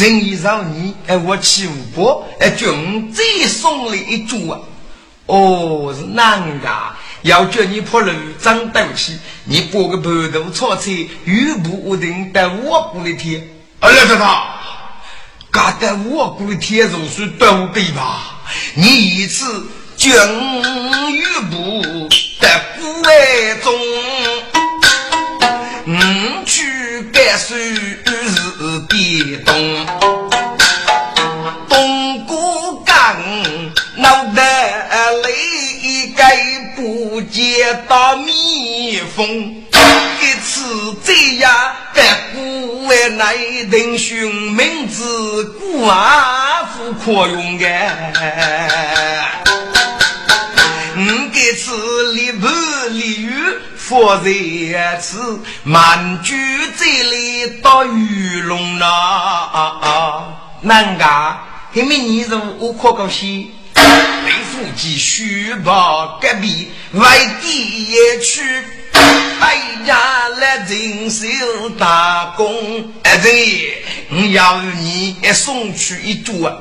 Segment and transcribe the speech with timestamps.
[0.00, 4.58] 他，人一饶你，哎，我七五波，哎，军最送了一株啊。
[5.26, 10.90] 哦，是难噶，要叫你破路长斗气，你拨个盘头炒菜，
[11.24, 13.46] 雨不屋顶在我过的天。
[13.80, 14.60] 哎呀，他，
[15.50, 18.40] 嘎在我过的天如是都对吧？
[18.74, 22.08] 你一次军雨不
[22.40, 23.72] 在古外中，
[29.60, 30.10] 变动。
[37.30, 41.52] 接到蜜蜂，一次这样
[41.94, 42.02] 在
[42.34, 43.32] 古外那
[43.70, 47.66] 人寻名字，古阿夫可用的。
[50.96, 52.48] 嗯，这次立不
[52.90, 53.32] 立于
[53.90, 54.30] 佛在
[55.00, 56.36] 此，满居
[56.78, 60.38] 这里到玉龙了。
[60.60, 61.36] 难噶，
[61.74, 63.52] 还没你入我可高兴。
[63.74, 68.62] 雷夫及虚报隔壁外地也去，
[69.40, 69.56] 哎
[69.86, 71.26] 呀来人手
[71.76, 72.92] 打工。
[73.02, 76.54] 哎，对，我要你送去一株啊！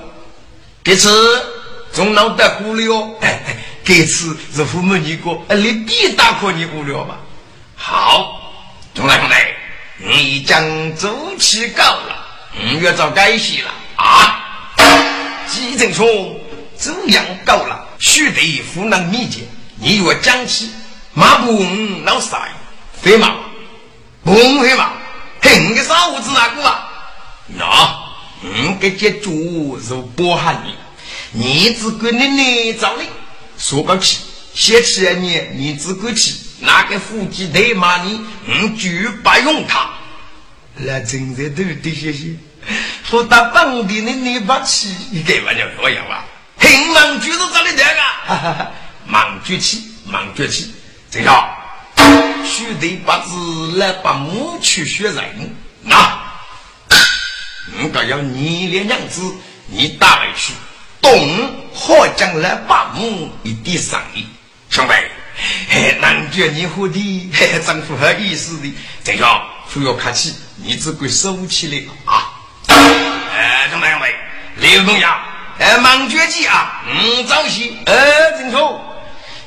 [0.84, 1.46] 这次
[1.94, 3.16] 总能得过了哟。
[3.22, 3.56] 哎哎，
[3.90, 7.16] 这次是父母你过，哎，你必打过你过了嘛？
[7.76, 8.54] 好，
[8.94, 9.36] 中来兄弟，
[9.98, 12.24] 你将周期够了，
[12.54, 14.46] 你要早改戏了啊！
[15.48, 16.40] 季正冲。
[16.78, 19.40] 这样够了，须得湖南密接，
[19.80, 20.70] 你若讲起
[21.16, 21.66] 马步
[22.06, 22.40] 老三，
[23.02, 23.34] 飞马，
[24.24, 24.92] 不飞马，
[25.42, 26.88] 嘿，你个傻胡子哪个啊？
[27.48, 28.00] 那，
[28.44, 30.76] 你个接主是波喊你，
[31.32, 33.06] 你只管你你找你，
[33.60, 34.20] 说个气，
[34.56, 39.90] 写起来你你只管去，哪个夫妻得骂你，你就不用他。
[40.76, 42.36] 那真在都得谢谢，
[43.04, 46.26] 说到本地的你把气，你给我就可以吧？
[46.58, 48.72] 平忙举是这里这个，
[49.06, 50.74] 忙举起，忙举起，
[51.12, 51.30] 这个。
[52.46, 56.20] 须得把字来把母去学人，那，
[57.78, 59.22] 我该要你的娘子，
[59.68, 60.54] 你打回去，
[61.02, 61.12] 东
[61.74, 64.26] 好将来把母一点上意，
[64.70, 64.94] 兄弟，
[66.02, 67.32] 难觉你和的
[67.66, 68.74] 真符合意思的，
[69.04, 69.26] 这个
[69.72, 72.34] 不要客气，你只管收起来啊！
[72.68, 75.18] 哎，兄弟兄弟，刘东阳。
[75.60, 76.84] 哎，忙绝技啊！
[76.88, 77.70] 嗯，早些。
[77.86, 77.94] 哎，
[78.38, 78.80] 郑叔，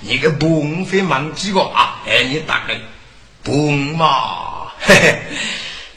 [0.01, 1.97] 你个不会忙几个啊？
[2.07, 2.75] 哎，你大概
[3.43, 4.69] 不嘛？
[4.79, 5.23] 嘿嘿，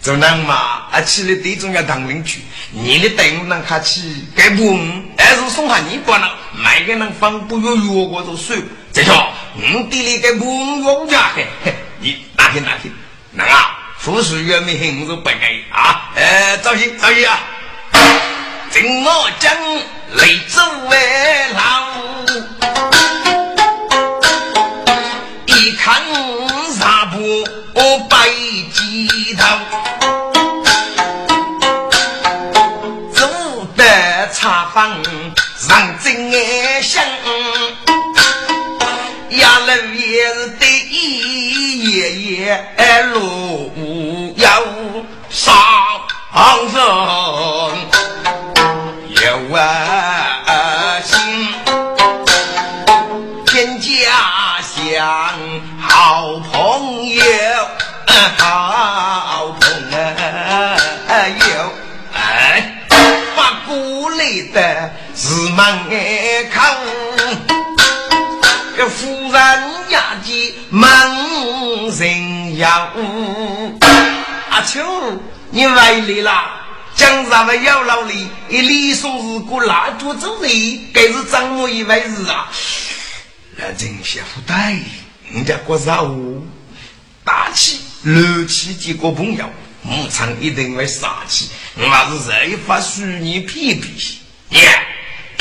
[0.05, 2.39] 做人嘛，啊，起来最重要当邻居。
[2.69, 4.77] 你的队伍能客气，该不？
[5.17, 6.29] 还是送下你不能，
[6.63, 8.61] 每个人放不约约过就算。
[8.93, 11.47] 这叫我地里该不约家嘿，
[11.99, 12.93] 你哪天哪天？
[13.31, 13.79] 能啊？
[13.97, 16.11] 富士月明很是不给啊！
[16.15, 17.39] 哎，早些早些啊！
[18.69, 19.51] 怎么讲？
[20.17, 20.97] 雷州为
[21.55, 21.89] 老，
[25.47, 25.99] 一看
[26.77, 27.17] 啥不
[28.07, 28.29] 白
[28.71, 28.84] 鸡
[29.35, 29.43] 头，
[33.13, 33.27] 走
[33.75, 33.83] 得
[34.31, 34.89] 茶坊
[35.67, 37.03] 让真爱香，
[39.29, 43.71] 压楼也是得一爷爷路
[44.37, 44.63] 要
[45.29, 45.53] 上
[46.73, 47.54] 走。
[65.55, 65.63] 门
[66.51, 66.61] 口，
[68.75, 70.85] 这夫人家的门
[71.97, 72.91] 人要，
[74.49, 74.83] 阿秋，
[75.51, 76.61] 你来来啦？
[76.93, 80.51] 江上的姚老李，一李松是过蜡烛走人，
[80.93, 82.51] 该是张某一回事啊！
[83.55, 84.55] 那真下不对，
[85.31, 86.45] 人家过啥物？
[87.23, 89.49] 大气、热气几个朋友，
[89.83, 91.49] 牧场一定会杀气。
[91.75, 94.19] 我还是这发属你皮皮。
[94.49, 94.59] 你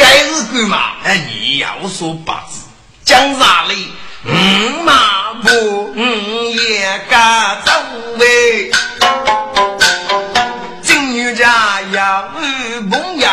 [0.05, 0.93] 该是干嘛？
[1.03, 2.61] 哎，你要说八字，
[3.06, 3.89] 江上里，
[4.27, 4.93] 嗯嘛
[5.43, 5.49] 不，
[5.97, 7.73] 嗯也该走
[8.19, 8.71] 喂。
[10.83, 12.29] 金牛家要
[12.91, 13.29] 朋友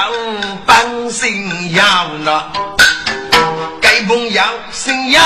[0.66, 2.50] 帮心要那，
[3.82, 4.42] 该朋友
[4.72, 5.22] 心要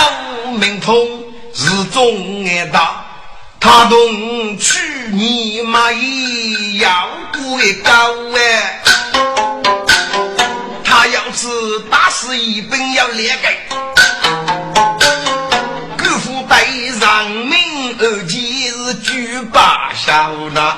[0.59, 0.95] 明通
[1.53, 3.05] 是中爱大，
[3.59, 4.79] 他同去
[5.11, 7.91] 年嘛也要过为高
[8.35, 8.81] 哎，
[11.35, 11.47] 是
[11.91, 13.57] 打死一本要裂开，
[15.97, 17.57] 姑父对上明
[17.99, 20.77] 而今日举把小呢，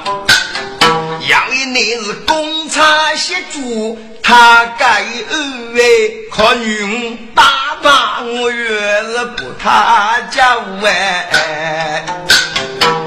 [1.29, 3.99] 要一年是公差协助。
[4.23, 7.43] 他该二位可女打
[7.81, 12.03] 扮，我越是不他叫哎。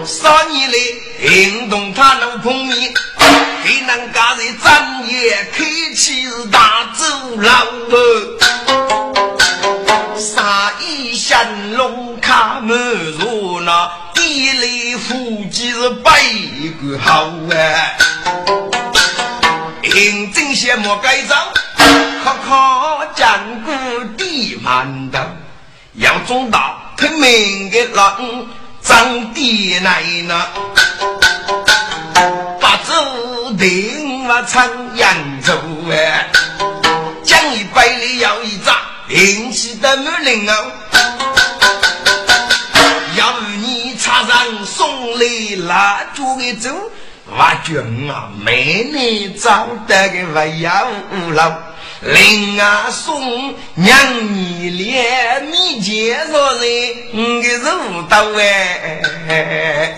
[0.07, 0.77] 三年来
[1.29, 2.95] 行动他能碰面，
[3.65, 5.65] 给人家在正夜开
[5.95, 7.05] 起是大走
[7.37, 7.95] 廊哦。
[10.17, 12.77] 杀一降龙卡满
[13.19, 16.11] 座那地雷夫妻是百
[16.83, 17.97] 个好哎。
[19.83, 21.35] 认真些莫改造，
[22.23, 23.27] 可可坚
[23.65, 23.73] 固
[24.17, 25.19] 地馒头，
[25.95, 28.47] 要中大拼命的人
[28.83, 30.47] 长地来呢，
[33.61, 34.67] 定了长
[34.97, 35.53] 扬州
[35.93, 36.31] 哎，
[37.23, 38.75] 将一百里要一扎，
[39.09, 40.73] 运气的满灵哦，
[43.19, 45.27] 要你插上送来
[45.67, 46.71] 蜡烛的走。
[47.27, 50.89] 我君啊，美女找得个不要
[51.35, 51.53] 老，
[52.01, 53.95] 令啊送娘
[54.35, 56.63] 你连你介绍人
[57.13, 59.95] 你个入道哎，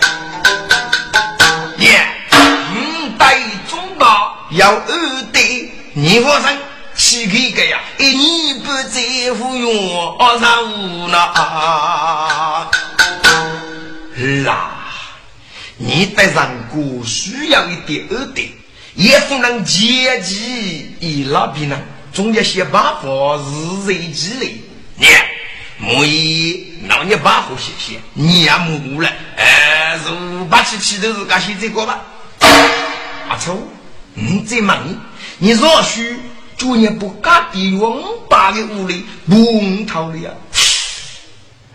[1.77, 2.05] 耶，
[2.75, 3.35] 五代
[3.73, 5.39] 中道要二代，
[5.93, 6.55] 你发生
[6.95, 11.17] 七个个呀，一年不在乎用二三五呢，
[14.45, 14.69] 啦。
[15.77, 18.47] 你得让过需要一点二点，
[18.93, 21.75] 也不能阶级一老比呢，
[22.13, 23.09] 总要先把法
[23.87, 24.61] 日日积累。
[24.95, 25.07] 你
[25.79, 29.09] 莫以让你把火写写，你也木了。
[29.35, 30.11] 哎，是
[30.45, 31.99] 八七七都是干写这个吧？
[33.33, 33.57] 阿丑，
[34.13, 34.95] 你在忙你，
[35.39, 36.19] 你若许
[36.55, 37.99] 就你不干的王
[38.29, 40.29] 八的屋里不逃了呀？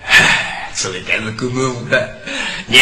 [0.06, 2.08] 唉，这里该是够我的，
[2.69, 2.78] 你。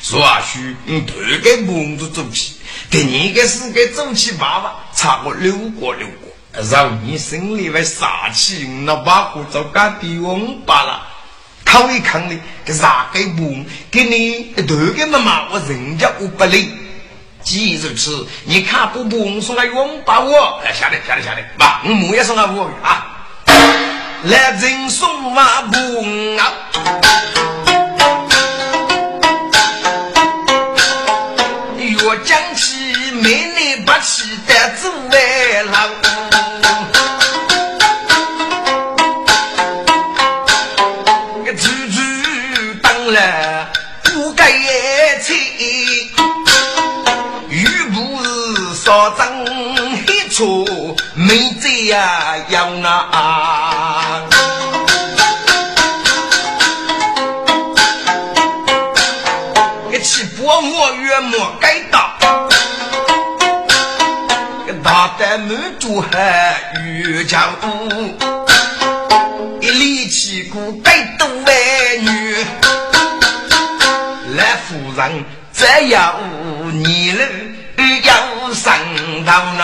[0.00, 2.54] 说许嗯，头个梦子走起，
[2.88, 11.02] 第二个是个走起爸爸，差个六个六个，让你心里为杀气，那把火早干的翁罢了。
[11.64, 16.72] 他一看呢，个啥个梦，给你头个妈妈，我人家我不理。
[17.48, 23.24] 既如此，你看不不送个翁把我，哎下来下来下来，妈，我母也送个我啊，
[24.24, 25.78] 来人送马不
[26.36, 26.52] 啊。
[34.00, 35.37] 气得做外郎，
[51.86, 52.88] 呀要那，
[59.90, 62.08] 个气不我越莫该当。
[65.18, 67.52] 在满洲还遇强，
[69.60, 72.36] 一力气骨该多为女，
[74.36, 76.14] 来夫人这要
[76.72, 77.24] 你了
[78.04, 78.72] 要上
[79.24, 79.62] 到那，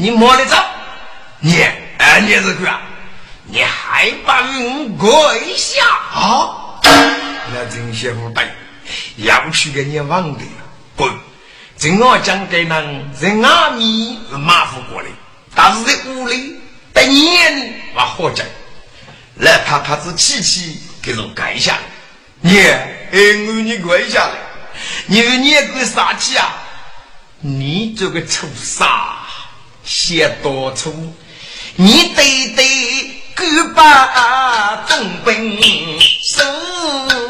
[0.00, 0.56] 你摸得着？
[1.40, 1.62] 你
[1.98, 2.70] 哎，你是个，
[3.44, 6.80] 你还把我跪下啊？
[7.52, 8.50] 那真些不对，
[9.16, 10.40] 要去给你忘的
[10.96, 11.12] 滚！
[11.76, 15.08] 在我讲给人，人阿弥是马虎过来，
[15.54, 16.58] 但是在屋里
[16.94, 18.42] 等年我活着，
[19.34, 21.78] 来怕他是气气给人盖下来，
[22.40, 24.32] 你哎，我你跪下来。
[25.04, 26.54] 你你跪啥气啊？
[27.40, 28.86] 你这个畜生，
[29.84, 31.14] 写多粗！
[31.76, 32.62] 你得得
[33.34, 33.44] 狗
[33.74, 35.58] 把东兵
[36.00, 36.42] 手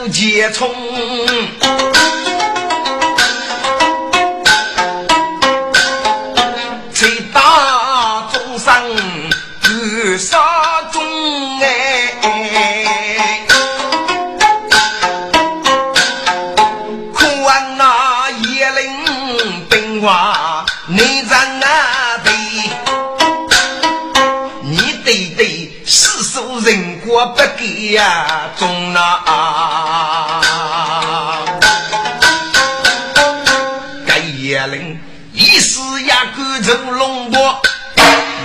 [0.09, 0.69] 接冲，
[27.27, 30.41] 不给呀、啊，中那、啊。
[34.07, 35.01] 该野人
[35.33, 37.61] 一时也赶走龙婆，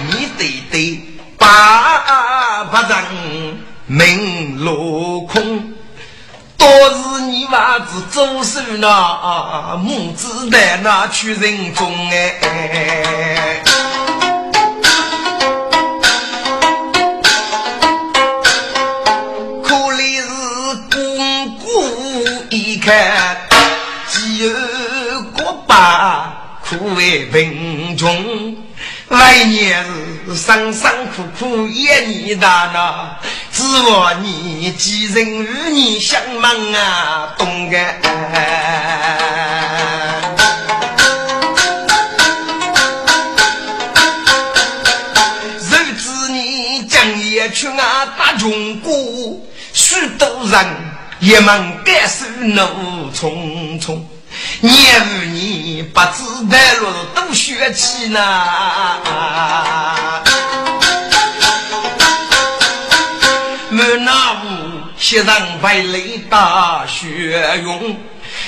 [0.10, 1.02] 你得得
[1.38, 5.74] 把把人命落空。
[6.58, 12.40] 多是你娃子做手呢，母子带那去人中哎。
[27.06, 28.56] 为贫穷，
[29.10, 29.86] 来年
[30.28, 33.18] 是辛辛苦苦一年大呐，
[33.52, 37.78] 指望你几人与你相忙啊，懂个？
[45.60, 48.92] 谁知你将夜去啊打中国，
[49.74, 50.66] 许多人。
[51.22, 52.62] 一门该手怒
[53.12, 54.00] 匆匆，
[54.66, 58.20] 年五年不知带路多血气呢。
[63.70, 64.46] 满那屋
[64.98, 67.96] 血上白泪大血涌，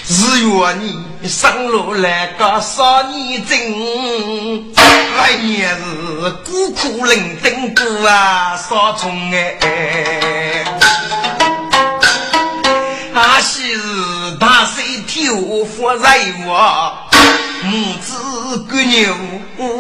[0.08, 0.74] 日月
[1.22, 4.74] 你上路来个少年精，
[5.18, 10.66] 来年是孤苦伶仃过啊，少虫哎。
[13.14, 14.97] 那昔日大水
[15.28, 16.98] 有福在我，
[17.64, 19.14] 母子割牛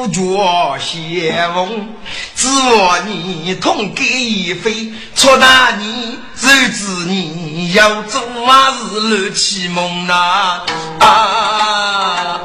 [0.10, 1.88] 脚相逢，
[2.36, 10.64] 指望你同给一飞，错大你日子你要做啊是乱起梦呐
[11.00, 11.08] 啊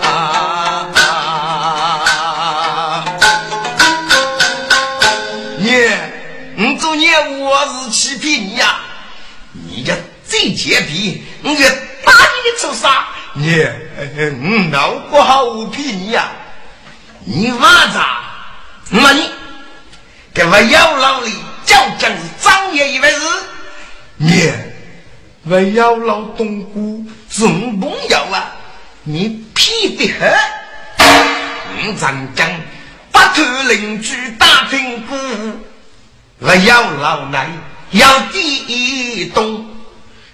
[0.01, 3.05] 啊啊！
[6.55, 8.77] 你做孽我是欺骗你呀，
[9.53, 9.93] 你这。
[10.25, 11.57] 最贱皮，我要
[12.05, 12.91] 打你的畜生！
[13.35, 13.63] 你，
[14.17, 16.31] 我脑不好我骗你呀！
[17.25, 17.99] 你娃子，
[18.91, 19.31] 那你
[20.35, 21.31] 给我要老李，
[21.65, 23.21] 就讲是张爷一回事。
[24.17, 24.53] 你，
[25.45, 28.53] 我要老东姑是朋友啊！
[29.05, 30.33] 你骗的很。
[31.85, 32.49] 我长江
[33.11, 35.19] 不偷邻居打听过，
[36.39, 37.51] 我要老奶
[37.91, 39.69] 要第一栋。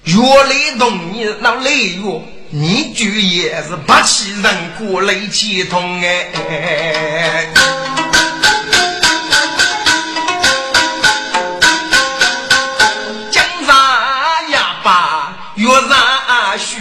[0.09, 7.47] 越来动你那累哟，你就也是不起人过雷气痛哎。
[13.31, 16.79] 江山呀把越上学，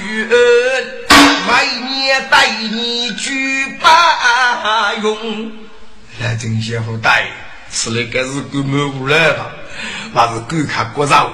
[1.46, 1.51] 每
[1.98, 5.51] 年带你去把用。
[6.22, 7.27] 来，真些好带，
[7.69, 9.48] 吃了该是够没无来吧？
[10.15, 11.29] 还是够看国上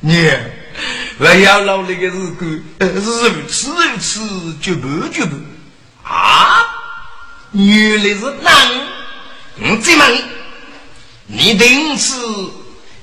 [0.00, 0.30] 你。
[1.18, 5.36] 我要老那个日子，是如此如此，绝不绝不
[6.02, 6.62] 啊！
[7.52, 8.52] 原来是男，
[9.60, 10.24] 我再问你，
[11.26, 12.14] 你定是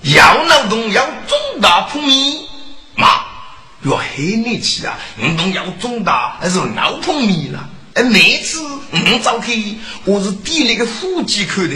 [0.03, 2.47] 要劳动要重大铺米
[2.95, 3.07] 嘛？
[3.83, 4.97] 要黑你去啊！
[5.17, 7.69] 运动要重大还是老铺米了？
[7.95, 8.61] 哎，每次
[8.91, 9.53] 我早开，
[10.05, 11.75] 我是第那个户籍口的，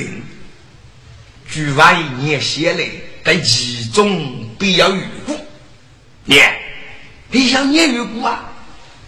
[1.50, 2.90] 举万一年下来，
[3.24, 5.36] 在其中必要遇过。
[6.30, 6.42] 你，
[7.32, 8.44] 你想捏鱼骨啊？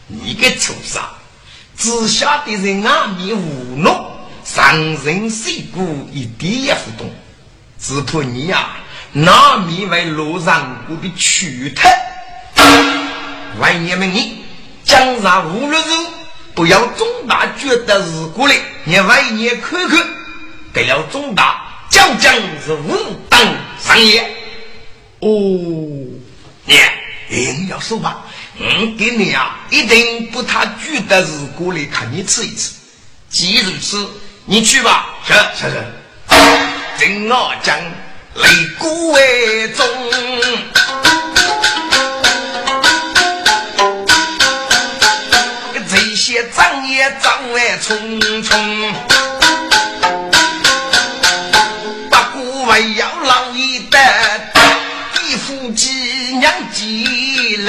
[0.08, 1.02] 你个畜生，
[1.76, 4.10] 只晓得在外面糊弄，
[4.46, 4.74] 上
[5.04, 7.12] 人碎骨一点也不懂，
[7.78, 8.70] 只怕你呀，
[9.12, 11.82] 拿面为路上我的躯体。
[13.60, 14.46] 万年们，你
[14.86, 16.08] 江上无论如
[16.56, 20.00] 不要重大觉得是过来，你万年看看，
[20.72, 22.34] 得了重大，将将
[22.66, 22.96] 是无
[23.28, 23.42] 当
[23.78, 24.22] 上业。
[25.20, 25.28] 哦，
[27.70, 28.26] 要说吧，
[28.60, 32.74] 嗯给你啊，一定不他觉得是过来看你吃一次。
[33.30, 34.10] 既如此，
[34.46, 35.16] 你去吧。
[35.26, 35.86] 是是是。
[36.98, 37.80] 正我讲，
[38.36, 39.86] 擂鼓为重，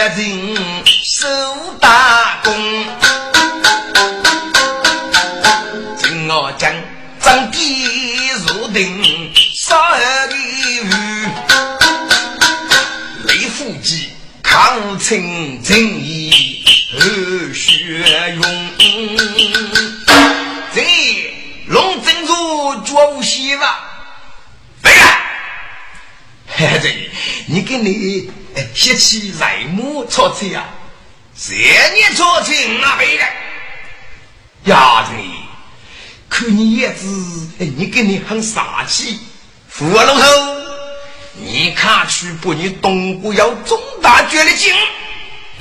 [0.00, 0.56] 了人，
[1.04, 1.28] 守
[1.78, 2.54] 大功。
[5.98, 6.72] 听我讲，
[7.20, 9.76] 张帝入定杀
[10.30, 11.30] 李煜，
[13.26, 14.08] 雷夫妻
[14.42, 16.64] 抗清正义
[16.94, 18.02] 热血
[18.36, 18.42] 勇。
[20.74, 20.80] 这
[21.66, 23.74] 龙珍珠绝无希望，
[26.66, 26.92] 孩子，
[27.46, 28.30] 你给你
[28.74, 30.68] 写起来木草车啊？
[31.36, 33.32] 这年草车哪回来？
[34.64, 35.12] 丫头，
[36.28, 39.18] 看你样子，你跟你很傻气。
[39.68, 40.22] 福老头，
[41.36, 42.52] 你看去不？
[42.52, 44.74] 你东姑要中大绝的劲。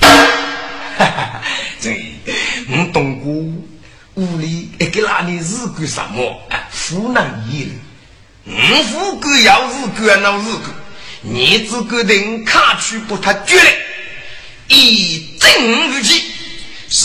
[0.00, 1.40] 哈哈，
[1.80, 2.12] 对，
[2.68, 3.66] 我东姑
[4.14, 6.42] 屋里一个那里日干什么？
[6.70, 7.80] 湖南人，
[8.44, 10.74] 我富贵要日干那日干，
[11.22, 13.16] 你只个定看去不？
[13.18, 13.70] 他绝了，
[14.68, 16.24] 一正如气。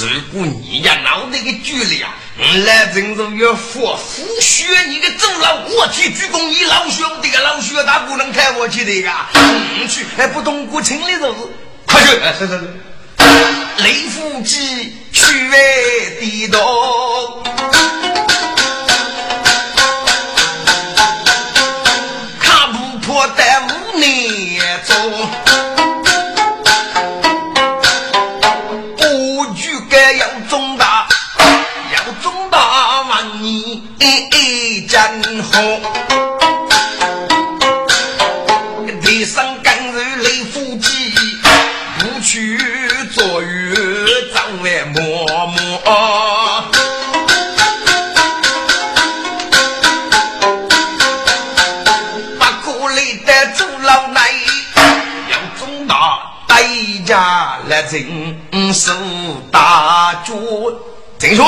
[0.02, 9.12] 如果你家脑袋个剧烈啊，我来郑州要佛扶血你个走了，我去鞠躬，你老兄弟个老血大不能开我去的个，
[9.80, 11.36] 你去还不懂国情的就是，
[11.86, 12.18] 快去！
[12.20, 12.74] 哎，是是是，
[13.84, 15.58] 雷夫机去外
[16.20, 16.60] 地道，
[60.46, 60.80] 大脚。
[61.18, 61.46] 郑兄，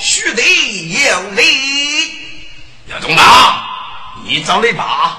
[0.00, 1.42] 须得有礼。
[2.90, 3.68] 姚忠大，
[4.24, 5.18] 你找你爸，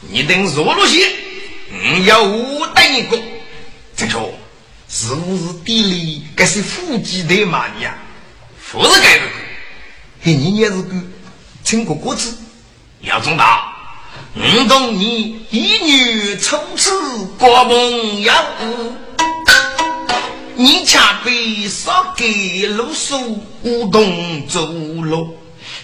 [0.00, 1.06] 你等弱了些，
[1.70, 3.20] 嗯，要我等一个。
[3.94, 4.18] 这个
[4.88, 6.26] 是不是地里？
[6.34, 7.94] 该是夫妻的嘛你呀？
[8.72, 9.22] 不是该的，
[10.22, 10.94] 嘿，你也是个
[11.62, 12.36] 亲哥哥子。
[13.02, 13.70] 姚忠大，
[14.34, 16.90] 我懂你一女初次
[17.38, 18.32] 过梦游，
[20.56, 25.36] 你恰被少给露宿无动走路。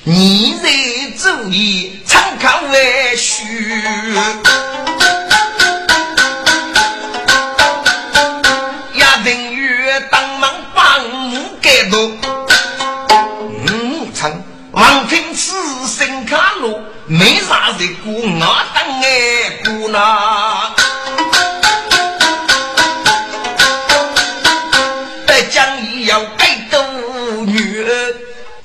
[0.04, 0.70] 你在
[1.18, 3.44] 注意参考为虚，
[8.94, 9.78] 也等于
[10.10, 10.84] 当忙帮
[11.60, 12.12] 盖多。
[13.66, 15.52] 嗯，成王平此
[15.88, 20.00] 身卡路，没啥子过我当爱姑娘。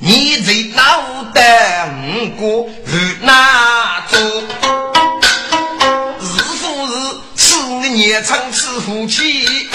[0.05, 0.83] 你在哪？
[1.33, 4.17] 等过日那走，
[6.21, 6.23] 日
[6.61, 6.91] 复日，
[7.35, 9.67] 四年长此夫妻，日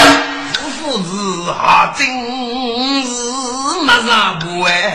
[0.78, 2.06] 复日啊，真
[3.04, 3.10] 是
[3.82, 4.94] 没啥不哎。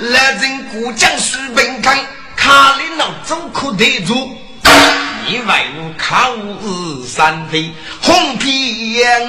[0.00, 1.94] 来人过江水本康，
[2.34, 4.35] 卡里老走可得住。
[5.28, 9.28] 你为我抗日三飞红皮烟，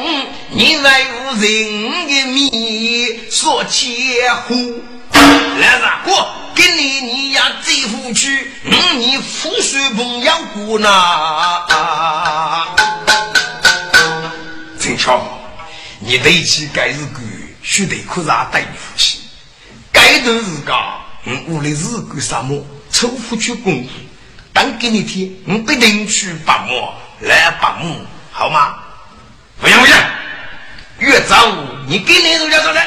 [0.51, 4.79] 你为我人的命说千户。
[5.11, 10.87] 来人，我给你你呀这副去，你你富水朋友过呢？
[14.79, 15.19] 陈桥，
[15.99, 17.23] 你得起该日干，
[17.63, 19.21] 须得可让对付起。
[19.91, 20.77] 该段日干，
[21.25, 22.63] 嗯，屋里日干什么？
[22.91, 23.89] 抽夫去功夫。
[24.57, 26.89] 当给你听，我必定去拔木
[27.19, 27.95] 来拔木，
[28.31, 28.73] 好吗？
[29.61, 29.95] 不行不行，
[30.97, 31.35] 越早
[31.85, 32.81] 你给你人家说的，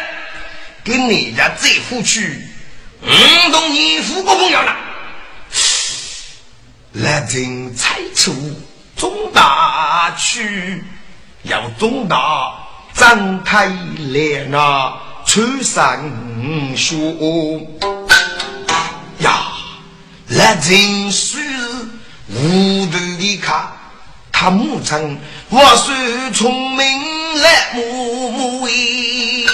[0.83, 2.45] 给你家这夫去，
[3.03, 4.77] 嗯，同你富过朋友了。
[6.95, 8.35] 来听采出
[8.97, 10.83] 中大曲，
[11.45, 12.53] 要中大
[12.95, 16.11] 张开脸啊，穿上
[16.77, 17.79] 书
[19.21, 19.47] 呀。
[20.29, 21.11] 来人
[21.51, 21.57] 是
[22.29, 23.73] 无头的卡，
[24.31, 26.87] 他母亲我是聪明
[27.43, 29.47] 来母母诶，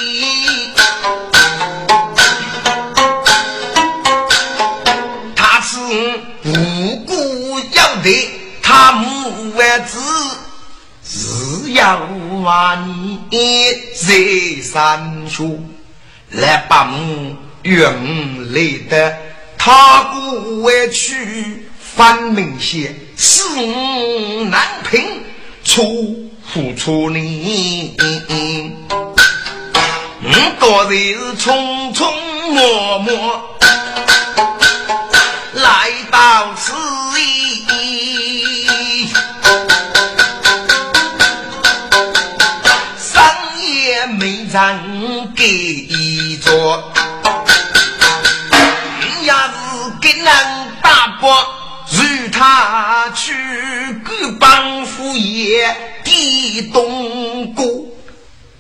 [5.35, 5.79] 他是
[6.45, 8.31] 无辜要得，
[8.63, 9.99] 他母为子
[11.03, 11.99] 是要
[12.43, 12.87] 万
[13.31, 15.59] 年在山丘
[16.31, 19.17] 来把母原来的。
[19.59, 21.66] 他故委屈，
[21.97, 23.59] 反明显，死
[24.51, 25.23] 难平，
[25.65, 27.97] 出付出你。
[30.23, 30.31] 我
[30.61, 32.05] 多日匆匆
[32.53, 33.43] 忙忙
[35.55, 36.75] 来到此
[37.67, 39.09] 地，
[42.99, 46.93] 三夜没人给做。
[49.01, 49.09] 如
[52.39, 53.33] 他去
[54.05, 57.65] 各帮副业地东过，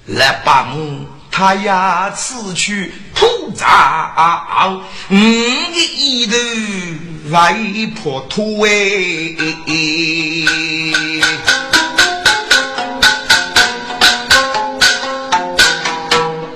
[0.07, 5.19] 来把母他呀此去铺张，你
[5.75, 6.33] 的一头
[7.31, 7.55] 外
[8.03, 8.71] 婆土哎，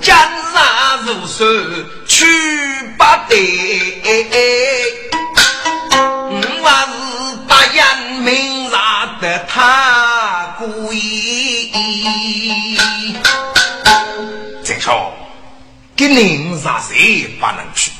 [0.01, 0.17] 江
[0.55, 1.47] 山如水
[2.07, 2.25] 去
[2.97, 3.37] 不得。
[9.53, 11.73] 他故意，
[14.63, 15.13] 再说，
[15.97, 17.91] 跟您啥谁不能去？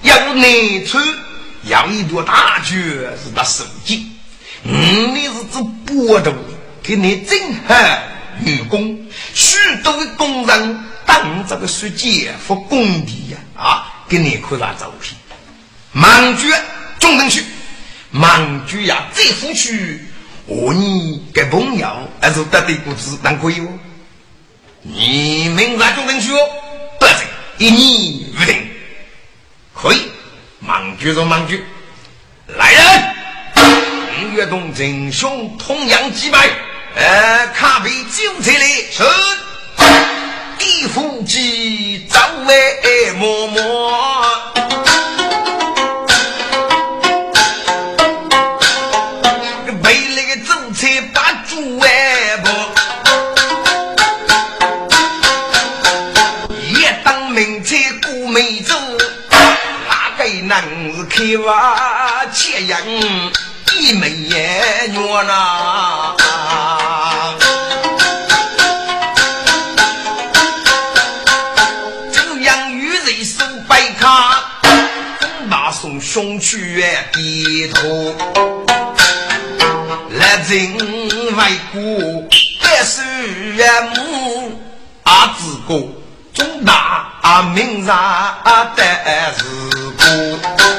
[0.00, 0.96] 要内出，
[1.64, 2.80] 要一朵大菊
[3.22, 4.10] 是他手机。
[4.62, 6.32] 嗯，你是做波头，
[6.82, 7.74] 给你正好
[8.40, 8.98] 女工，
[9.34, 15.14] 许多的工人当这个书记和工地呀，啊，给你看啥照片？
[15.92, 16.50] 忙局
[16.98, 17.44] 中等区，
[18.10, 20.02] 忙局呀，这副区。
[20.48, 23.68] 我你跟朋友还是得对不子，难可以哦。
[24.80, 26.38] 你明察中等区哦，
[26.98, 27.12] 不是
[27.58, 28.70] 一年无定，
[29.74, 30.10] 可以
[30.58, 31.62] 忙局就忙局。
[32.56, 33.14] 来人，
[34.24, 36.48] 五月东真兄同样击败，
[36.96, 39.04] 呃，卡比九彩来是
[40.58, 43.57] 地府机早为默默。
[61.48, 62.76] 开挖切人
[63.80, 66.14] 一枚烟月呐，
[72.12, 74.44] 中央女人手摆卡，
[75.48, 76.84] 马送兄去
[77.14, 78.14] 低头，
[80.10, 81.80] 来人外国
[82.62, 83.02] 百岁
[83.94, 84.60] 母
[85.04, 85.82] 阿子哥，
[86.34, 88.36] 中大名上
[88.76, 88.84] 得
[89.38, 89.44] 是
[89.96, 90.77] 故。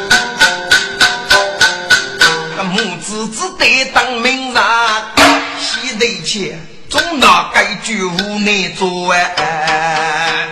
[3.60, 4.64] 得当名人，
[5.60, 10.49] 西得前，总拿该句无奈做哎。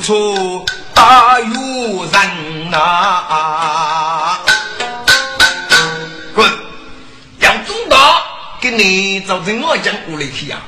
[0.00, 1.46] 出大有
[2.04, 4.38] 人呐！
[6.34, 6.50] 滚！
[7.40, 8.22] 杨总大
[8.60, 10.58] 给你造成我讲屋里去呀！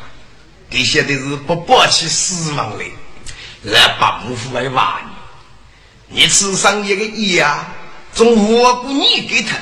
[0.71, 2.85] 这些都是不抱起死亡来，
[3.63, 5.01] 来把母父来挖
[6.09, 6.21] 你。
[6.21, 7.67] 你吃上一个亿啊，
[8.15, 9.57] 从我过你给他，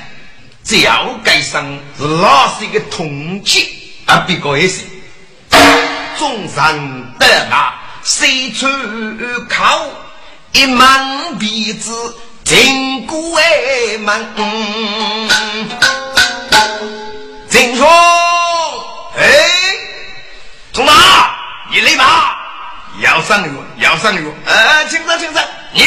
[0.65, 1.65] 只要该上
[1.99, 4.83] 是老是一个通气啊，别个也是，
[6.19, 7.80] 终身得那。
[8.03, 8.67] 谁出
[9.49, 9.93] 口
[10.53, 14.27] 一门鼻子进过哎门？
[17.49, 17.87] 进说
[19.19, 19.23] 哎，
[20.73, 20.93] 从哪？
[21.71, 22.37] 你来吧，
[23.01, 24.35] 要上路，要上路。
[24.45, 25.45] 呃，请上，请上。
[25.73, 25.83] 你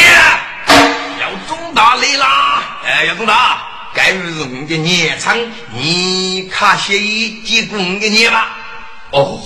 [1.20, 2.64] 要中大来啦！
[2.86, 5.38] 哎，要中大，该是我们的年长，
[5.74, 8.50] 你卡些几公给你吧。
[9.12, 9.42] 哦。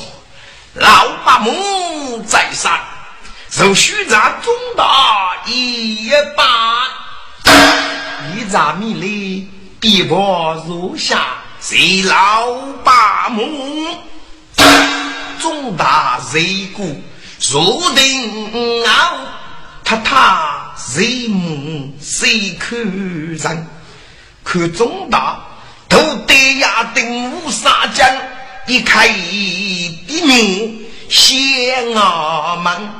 [0.79, 2.79] 老八母在上，
[3.49, 6.87] 受许咱中大一把，
[8.35, 9.49] 一扎米里
[9.81, 11.21] 一波如下，
[11.59, 13.97] 谁老八母
[15.39, 17.01] 中大谁故
[17.51, 19.17] 若定傲，
[19.83, 23.67] 他他谁母谁可人？
[24.43, 25.39] 可中大
[25.89, 28.07] 都得呀定无杀将。
[28.67, 32.91] 一开一门先阿门，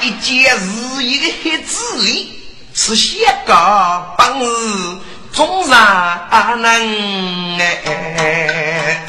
[0.00, 2.40] 一见是一个黑子里，
[2.74, 4.98] 是些个本事
[5.32, 9.06] 总然能哎。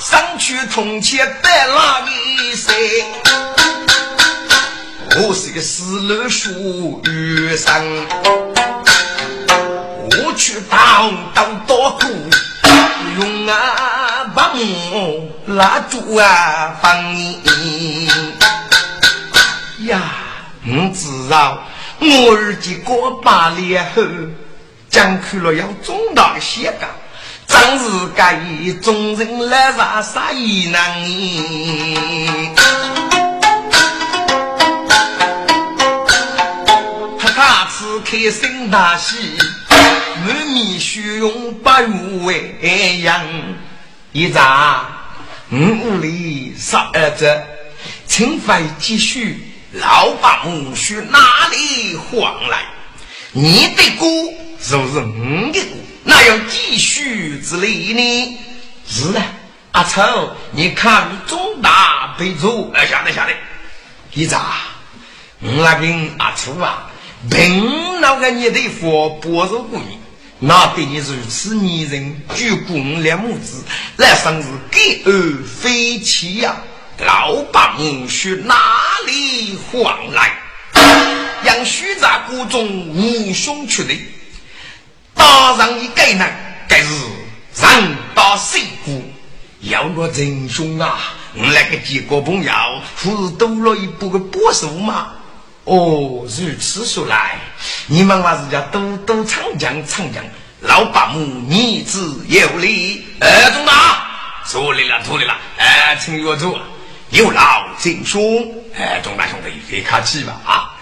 [0.00, 3.04] 上去从前带哪里谁？
[5.20, 8.57] 我是个死路书余生。
[10.38, 12.06] 去当当多苦，
[13.18, 18.08] 用啊把木拉住啊帮你
[19.88, 20.00] 呀！
[20.62, 21.58] 你知道
[21.98, 24.02] 我儿子过八年后，
[24.88, 26.88] 讲去了要中大的血干，
[27.48, 28.40] 真是该
[28.80, 30.78] 众人来啥啥也难。
[38.04, 39.36] 开心大喜，
[40.58, 43.24] 你虚荣不如为样。
[44.10, 44.84] 一早，
[45.52, 47.40] 五屋里十二只，
[48.08, 49.40] 请费积蓄，
[49.72, 52.64] 老八母去哪里还来？
[53.30, 54.06] 你的歌
[54.60, 55.60] 就是我的歌，
[56.02, 58.38] 那要继续之理呢？
[58.88, 59.22] 是的，
[59.70, 63.32] 阿丑，你看中大悲咒，哎，晓得晓得。
[64.12, 64.42] 一早，
[65.40, 66.90] 我那跟阿丑啊，
[67.30, 70.00] 凭那个你的佛保佑过你。
[70.40, 73.64] 那对你如此迷人，举公两母子
[73.96, 76.54] 来生日给儿飞起呀！
[76.98, 78.56] 老八母去哪
[79.06, 80.32] 里还来？
[81.42, 83.94] 让虚在谷中无兄去的，
[85.12, 86.24] 打上一个呢？
[86.68, 86.88] 该是
[87.60, 89.02] 人打谁谷？
[89.62, 91.14] 要我真凶啊！
[91.34, 92.52] 我那个几个朋友
[93.02, 95.14] 不是多了一部个波手吗？
[95.68, 97.38] 哦，如此说来，
[97.86, 100.24] 你们还是叫多多长江长江，
[100.60, 103.04] 老八母儿子有理。
[103.20, 104.06] 哎，中大，
[104.46, 105.36] 错理了，错理了。
[105.58, 106.56] 哎，请岳主
[107.10, 108.50] 有劳敬兄。
[108.74, 110.74] 哎，中大兄弟，别客气吧啊！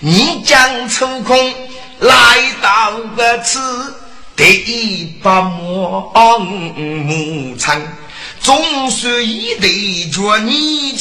[0.00, 1.54] 你将抽空
[2.00, 2.16] 来
[2.60, 3.94] 到个此，
[4.34, 7.80] 第一把木木场，
[8.40, 10.96] 总算一对着你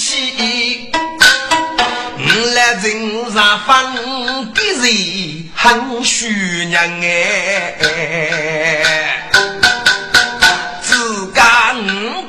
[1.81, 2.53] 起。
[2.53, 7.83] 来人上分的人很虚娘哎，
[10.81, 11.79] 自家五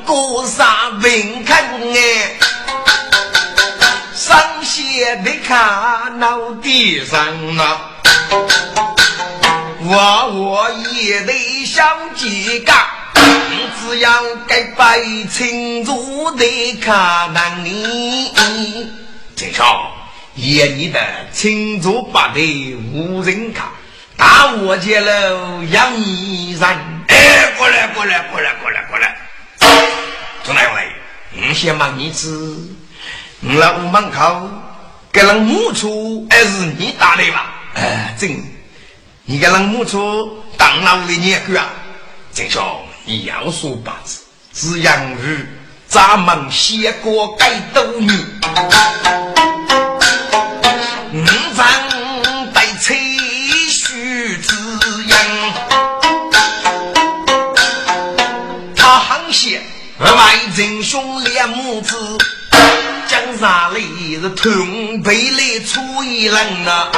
[0.05, 1.63] 哥上文看
[1.93, 1.95] 哎，
[4.15, 7.77] 上写的看脑地上呐，
[9.81, 11.85] 我我也得想
[12.15, 12.71] 几个，
[13.81, 19.02] 只要该白青竹的看难你。
[19.43, 19.65] 先生，
[20.35, 21.01] 爷你的
[21.33, 23.65] 青竹八的无人看，
[24.15, 26.61] 大我接了杨一人。
[27.09, 29.17] 哎，过来过来过来过来过来，
[30.45, 30.87] 从哪位，
[31.31, 32.57] 你先忙你子，
[33.41, 34.49] 你来屋门口
[35.11, 37.55] 给人木出，还是你打的吧？
[37.73, 38.41] 哎，真，
[39.25, 41.67] 你给人木出当老的年个啊？
[42.33, 42.63] 郑兄，
[43.03, 44.21] 你要说八字，
[44.53, 45.59] 只养日。
[45.93, 48.25] 咱们先过该斗你，
[51.13, 51.25] 五
[51.55, 51.63] 丈
[52.51, 52.97] 带吹
[53.69, 54.55] 须之
[55.05, 55.15] 音，
[58.75, 59.61] 他行些
[59.99, 61.95] 外人兄两母子，
[63.07, 66.89] 江山里是同辈来出一人呐。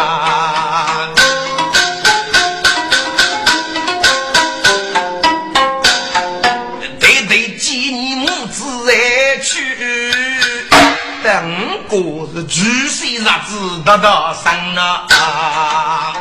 [11.97, 16.13] 我是巨细日子得到生啊！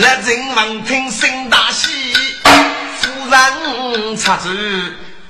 [0.00, 2.14] 来人闻听声大喜，
[2.98, 4.50] 夫人插嘴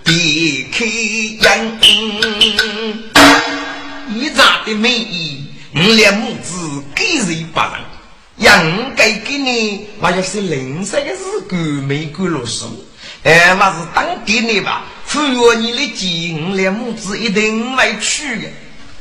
[0.04, 1.80] 别开眼。
[4.14, 7.70] 一扎的美意，我两母子给谁不人？
[8.36, 12.70] 应该给你，我要是零散的日干没干落手，
[13.24, 14.84] 哎，我是当爹的吧？
[15.06, 18.48] 赴约你的金两母子一定会去的。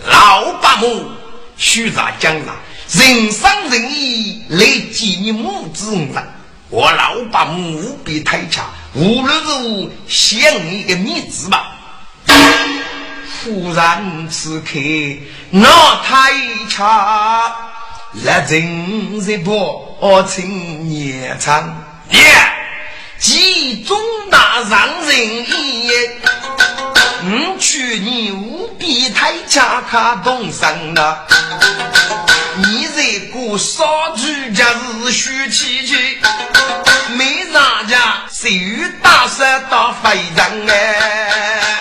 [0.08, 1.10] 老八母
[1.58, 2.56] 须在江上，
[2.92, 6.14] 人生仁义来接你母子人。
[6.70, 10.40] 我老八母无比太强，无论如何想
[10.70, 11.72] 你个面子吧。
[13.44, 14.80] 忽然此刻
[15.52, 16.32] 那太
[16.68, 17.52] 强，
[18.24, 19.96] 来人日不
[20.28, 22.55] 请年长年。
[23.26, 23.98] 集中
[24.30, 25.90] 大让人意，
[27.24, 31.26] 我去年无比太恰卡动身了。
[32.58, 33.84] 你这个杀
[34.16, 34.22] 猪
[34.54, 34.64] 家
[35.04, 36.20] 是虚气气，
[37.18, 37.98] 没啥家
[38.32, 41.80] 谁与大山打飞人哎？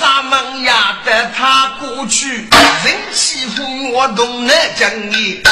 [0.00, 2.48] 咱们呀带他过去，
[2.84, 5.42] 人欺负我都能讲你，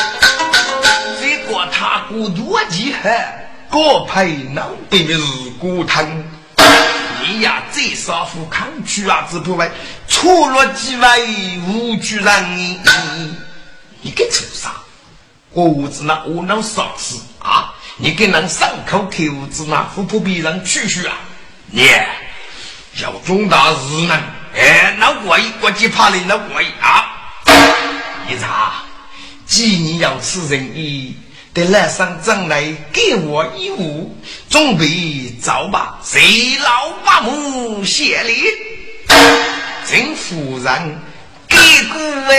[1.20, 3.40] 结果他过多厉害。
[3.76, 6.06] 我配老爹的是骨汤，
[7.26, 9.68] 你呀这少妇抗拒啊，只不为
[10.06, 12.80] 错了几位无辜人，你
[14.00, 14.70] 你个畜生！
[15.50, 17.74] 我屋子那窝囊丧子啊！
[17.96, 21.16] 你给人伤口开屋子那不不别人去去啊！
[21.66, 21.84] 你
[23.02, 24.16] 要重大事呢？
[24.54, 27.10] 哎，那我一国际怕你那我啊！
[28.28, 28.84] 你查，
[29.46, 31.16] 既你要吃人意。
[31.54, 34.12] 得来上阵来给我一物，
[34.50, 36.00] 准备走吧。
[36.02, 38.34] 谁老八母谢礼？
[39.86, 41.00] 请夫人
[41.46, 41.96] 给一股
[42.28, 42.34] 哎，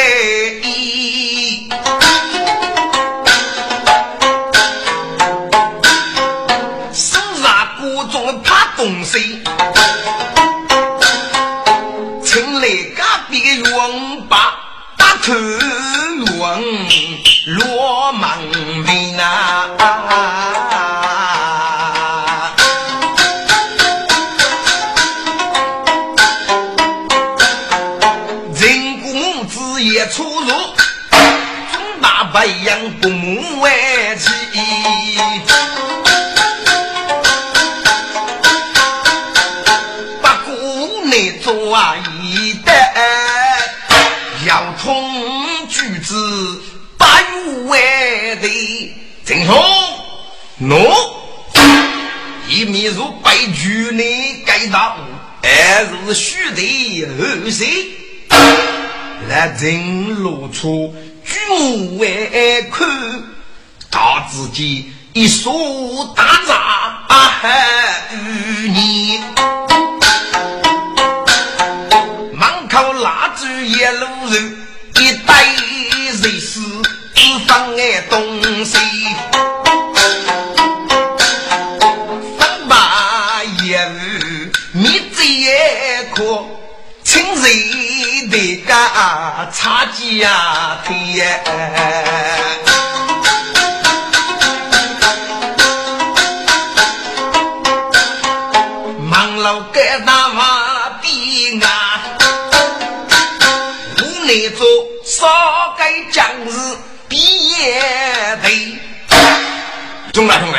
[6.94, 9.42] 手上各种怕东西，
[12.22, 14.54] 请来隔壁的王八
[14.98, 15.34] 打头
[16.40, 16.62] 王
[17.46, 18.38] 罗莽
[18.86, 19.86] 民啊。
[32.36, 33.15] 白羊不母为
[49.36, 49.54] 的，正说
[50.62, 51.14] 喏，
[52.48, 54.98] 一面如白驹你该到，
[55.42, 57.68] 还是须得后生，
[59.28, 60.94] 来正露出。
[61.26, 62.88] 举外看，
[63.92, 65.52] 他自己一手
[66.16, 67.10] 打杂
[68.12, 69.20] 与你，
[72.34, 74.68] 门口拉住一路人，
[75.02, 75.46] 一袋
[76.12, 76.62] 热死
[77.16, 78.78] 只放爱东西，
[88.36, 91.42] 得干茶几呀，天！
[99.10, 102.02] 忙老盖大瓦壁啊，
[104.02, 104.68] 屋内做
[105.06, 105.26] 烧
[105.78, 107.18] 盖将士毕
[107.52, 108.78] 业队。
[110.12, 110.58] 中大兄弟，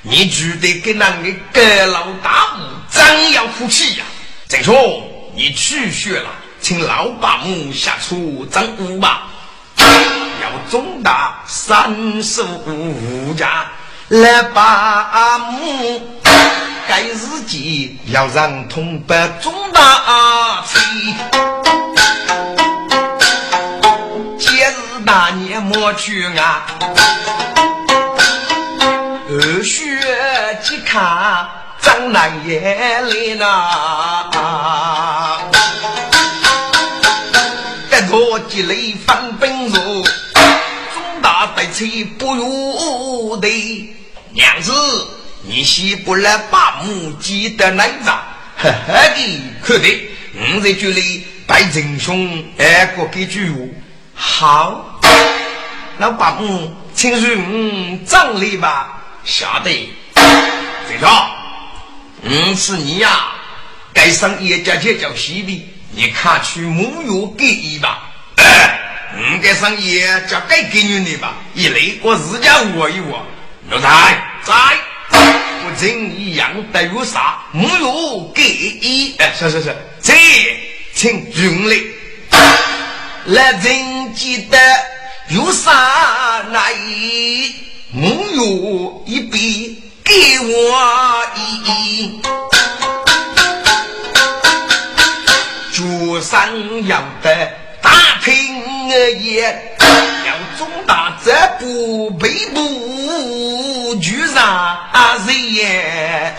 [0.00, 4.04] 你绝对跟那个盖老大武真要哭气呀？
[4.48, 4.74] 再说
[5.34, 6.30] 你去学了。
[6.66, 9.28] 请老八母下出征五吧，
[9.76, 13.66] 要中大三十五家
[14.08, 16.02] 来把母，
[16.88, 20.76] 该日记要让同伴中大去。
[24.36, 26.66] 节日大年莫去啊，
[29.30, 30.00] 二学
[30.64, 31.46] 即看
[31.80, 34.95] 张南爷来了。
[38.36, 43.48] 我积累翻本书，中大得气不如的
[44.32, 44.74] 娘子，
[45.42, 48.10] 你媳不来把母鸡的奶子？
[48.58, 53.50] 呵呵的，可得，我在这里拜仁兄，爱过给句
[54.14, 55.00] 好，
[55.96, 59.02] 老把母，请恕葬礼吧。
[59.24, 59.70] 晓得，
[60.12, 61.30] 队长，
[62.20, 63.28] 嗯，是你呀，
[63.94, 65.66] 该上叶家去叫西的。
[65.92, 68.05] 你看去木有给一吧，
[69.32, 71.34] 应该上也叫该给你的吧。
[71.54, 73.24] 一来我自家握一握，
[73.70, 74.54] 奴才在，
[75.10, 77.38] 不真一样的有啥？
[77.52, 80.14] 木有给一，哎，是是是，这
[80.94, 81.76] 请准来。
[83.26, 84.58] 来人记得
[85.30, 85.72] 有啥
[86.52, 86.74] 来？
[87.92, 92.20] 木有一笔给我一。
[95.72, 97.50] 主上要的
[97.86, 98.88] 大听
[99.20, 99.76] 也，
[100.26, 104.76] 要中大这不背部居上
[105.24, 106.34] 人也。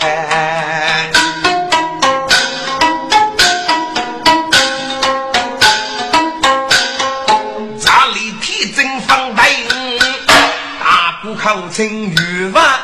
[7.78, 9.48] 家里提针放带，
[10.78, 12.78] 大步口称玉娃。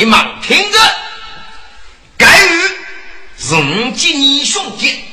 [0.00, 0.78] 你们听着，
[2.16, 2.48] 该与
[3.36, 5.04] 是五你兄弟，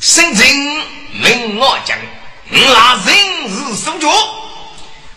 [0.00, 0.44] 深圳
[1.12, 1.96] 命我讲，
[2.50, 3.14] 我那人
[3.48, 4.08] 是手脚，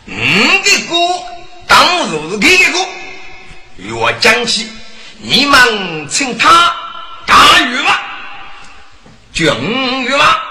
[0.05, 0.95] 五的哥
[1.65, 2.77] 当如是给个，
[3.95, 4.69] 我讲起，
[5.17, 6.71] 你们请他
[7.25, 7.99] 打鱼吧，
[9.33, 9.65] 就五
[10.01, 10.43] 鱼吧，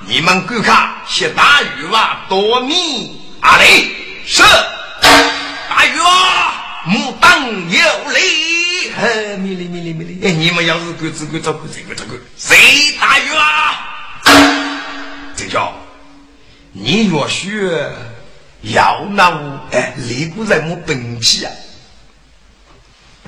[0.00, 3.90] 你们观看些打鱼吧，多米阿雷。
[4.26, 4.42] 是
[5.00, 8.90] 大鱼啊，木当有礼。
[8.96, 12.56] 嘿，米哩米哩米哩，哎，你们要是管只管照顾谁个这个，谁
[12.98, 13.86] 打鱼啊？
[15.36, 15.72] 这叫
[16.72, 17.92] 你若学
[18.62, 21.52] 要那我哎，立过人我本气啊！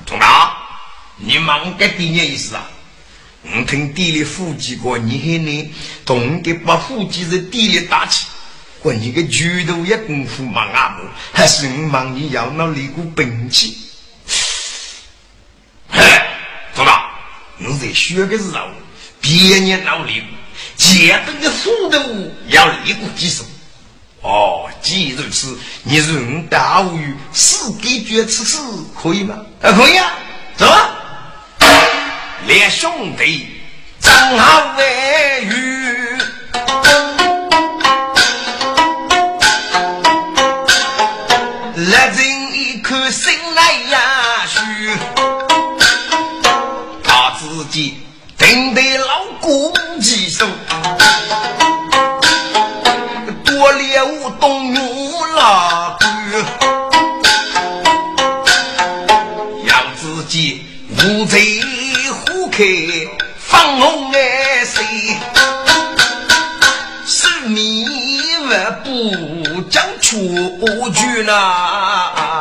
[0.05, 0.57] 同大，
[1.17, 2.69] 你忙个第二意思啊？
[3.43, 5.73] 我听地里呼记过，你喊你
[6.05, 8.25] 同给把呼记在地里打起。
[8.83, 11.09] 我你个拳头也功夫忙啊么？
[11.31, 13.77] 还是我忙你要那里股兵器？
[15.89, 16.27] 哎，
[16.75, 17.01] 总长，
[17.57, 18.67] 你在学个时候，
[19.21, 20.27] 别人闹里股，
[20.75, 23.45] 前头的速度要立股几手。
[24.21, 28.57] 哦，既如此，你人大无语，死给决此事
[29.01, 29.37] 可以吗？
[29.61, 30.11] 啊，可以啊，
[30.57, 30.89] 走啊！
[32.47, 33.47] 连兄弟
[34.01, 36.12] 正好为遇，
[47.43, 47.97] 自己
[48.37, 50.47] 定得老公几手。
[53.43, 55.97] 多猎物动怒了
[59.65, 61.61] 要自己无贼
[62.09, 62.63] 虎口
[63.37, 65.17] 放红哎谁？
[67.05, 67.85] 是迷
[68.39, 70.17] 我不讲出
[70.91, 72.32] 句呢？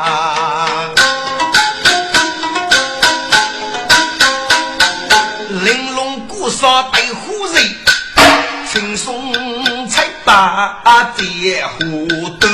[10.84, 12.08] 大姐糊
[12.40, 12.48] 涂，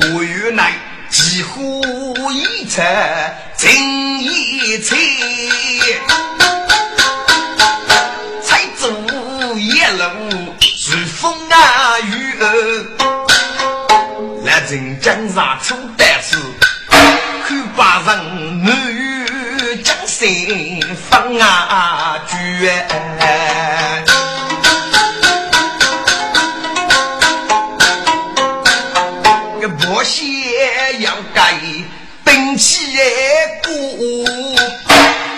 [0.00, 0.62] 胡员内
[1.10, 1.82] 几乎
[2.30, 2.82] 一车
[3.56, 4.96] 尽一切，
[8.42, 8.88] 才走
[9.56, 12.38] 一路随风啊雨，
[14.44, 16.38] 来人江上出单子，
[16.88, 20.80] 看把人满雨江心
[21.10, 22.18] 风啊！
[22.58, 22.86] 绝，
[29.60, 30.20] 个不鞋
[31.00, 31.60] 要改
[32.24, 32.96] 兵器
[33.62, 34.24] 鼓，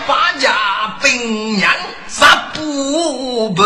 [0.07, 1.73] 八家本娘
[2.07, 3.64] 杀不不。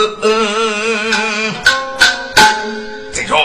[3.13, 3.39] 再说，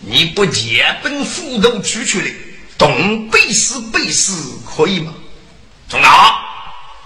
[0.00, 2.30] 你不借本斧头出去的，
[2.78, 4.32] 东北是北市
[4.64, 5.12] 可以吗？
[5.86, 6.08] 中了。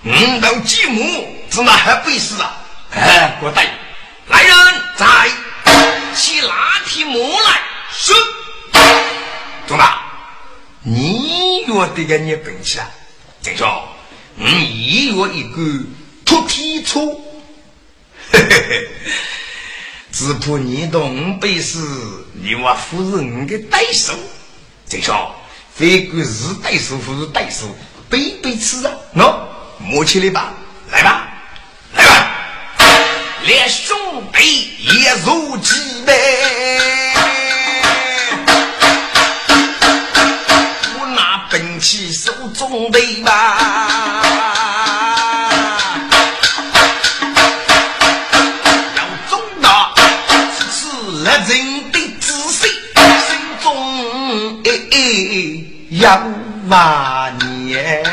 [0.04, 2.56] 五到几亩，只那还背死啊？
[2.92, 3.66] 哎，我带
[4.28, 4.56] 来人，
[4.96, 5.06] 在
[6.16, 7.60] 去拿匹马来，
[7.92, 8.12] 是。
[9.66, 10.02] 中大，
[10.82, 12.90] 你约得个你本事啊？
[13.42, 13.88] 再说，
[14.34, 15.84] 你有一个
[16.24, 17.00] 脱皮车，
[18.32, 18.88] 嘿嘿嘿，
[20.10, 21.78] 只怕你东北市，
[22.32, 24.14] 你我不是你的对手。
[24.86, 25.34] 再说，
[25.74, 27.66] 非管是对手或是对手，
[28.08, 29.49] 背背吃啊，喏。
[29.82, 30.52] 摸起来吧，
[30.92, 31.26] 来吧，
[31.94, 32.30] 来吧，
[33.44, 33.96] 连兄
[34.32, 35.74] 弟也如鸡
[36.06, 36.12] 呗。
[40.98, 43.56] 我拿兵器手中的吧，
[48.96, 49.92] 要中大，
[50.70, 50.86] 是
[51.24, 52.68] 来人的仔细，
[53.26, 54.94] 心中哎哎
[55.90, 56.22] 要
[56.68, 58.04] 万年。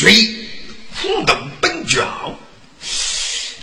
[0.00, 0.34] 红锤，
[0.94, 2.34] 斧头本角。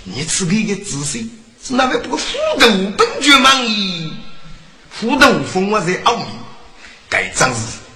[0.03, 1.19] 你此个一个姿势，
[1.63, 4.13] 是那位不过斧头本角忙矣。
[4.91, 6.25] 斧头风我在奥秘，
[7.09, 7.49] 该真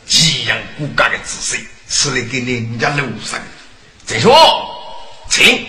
[0.07, 3.39] 是一样骨架的姿势，是来给人家楼上。
[4.05, 4.35] 再说，
[5.29, 5.65] 请，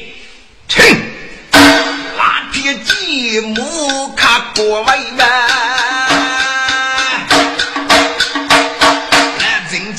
[0.69, 0.83] 请，
[1.53, 6.02] 拉铁积木卡过位吧。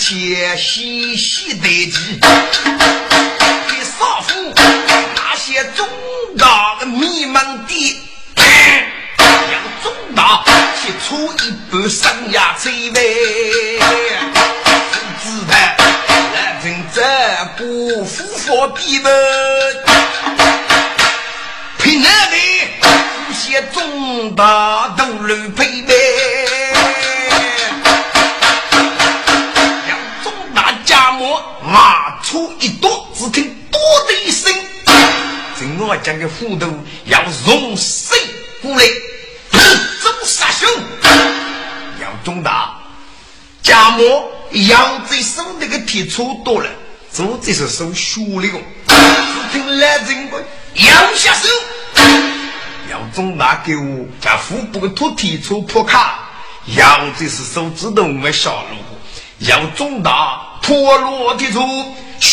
[0.06, 2.20] 且细细得记，
[3.70, 4.54] 给少妇
[5.16, 5.88] 那些重
[6.38, 8.04] 大的迷茫的，
[9.16, 10.44] 让重大
[10.82, 13.00] 去出一半生涯罪呗。
[15.24, 17.00] 只盼来人这
[17.58, 19.10] 个夫妇比门，
[21.80, 22.36] 凭那的
[22.82, 26.73] 不些重大都能配备。
[36.50, 36.68] 我将个斧头
[37.06, 38.18] 要从谁
[38.62, 38.84] 过来，
[39.52, 40.68] 中杀手，
[42.02, 42.76] 要中大，
[43.62, 44.04] 家母
[44.52, 46.70] 要这手那个铁锄多了，
[47.12, 48.94] 做这是手学的工，只
[49.54, 50.44] 听来人官
[50.76, 51.48] 要下手，
[52.92, 56.20] 要中大给我将腹部的土铁锄破卡，
[56.76, 58.78] 要这是手指头没下路，
[59.40, 60.50] 要中大。
[60.64, 61.60] 破落的处，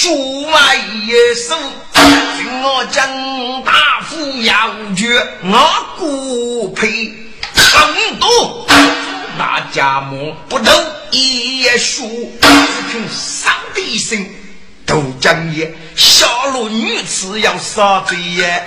[0.03, 1.55] 数外一手，
[1.93, 3.07] 听我将
[3.63, 7.13] 大夫要诀，我孤配
[7.55, 8.67] 成都，
[9.39, 10.73] 大家母不斗
[11.11, 12.49] 一书，只
[12.91, 14.27] 听上帝声，
[14.87, 18.65] 都讲也小路女子要杀罪耶！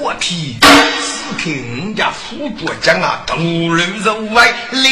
[0.00, 4.90] 我替，只听人家副国讲啊，头颅肉外裂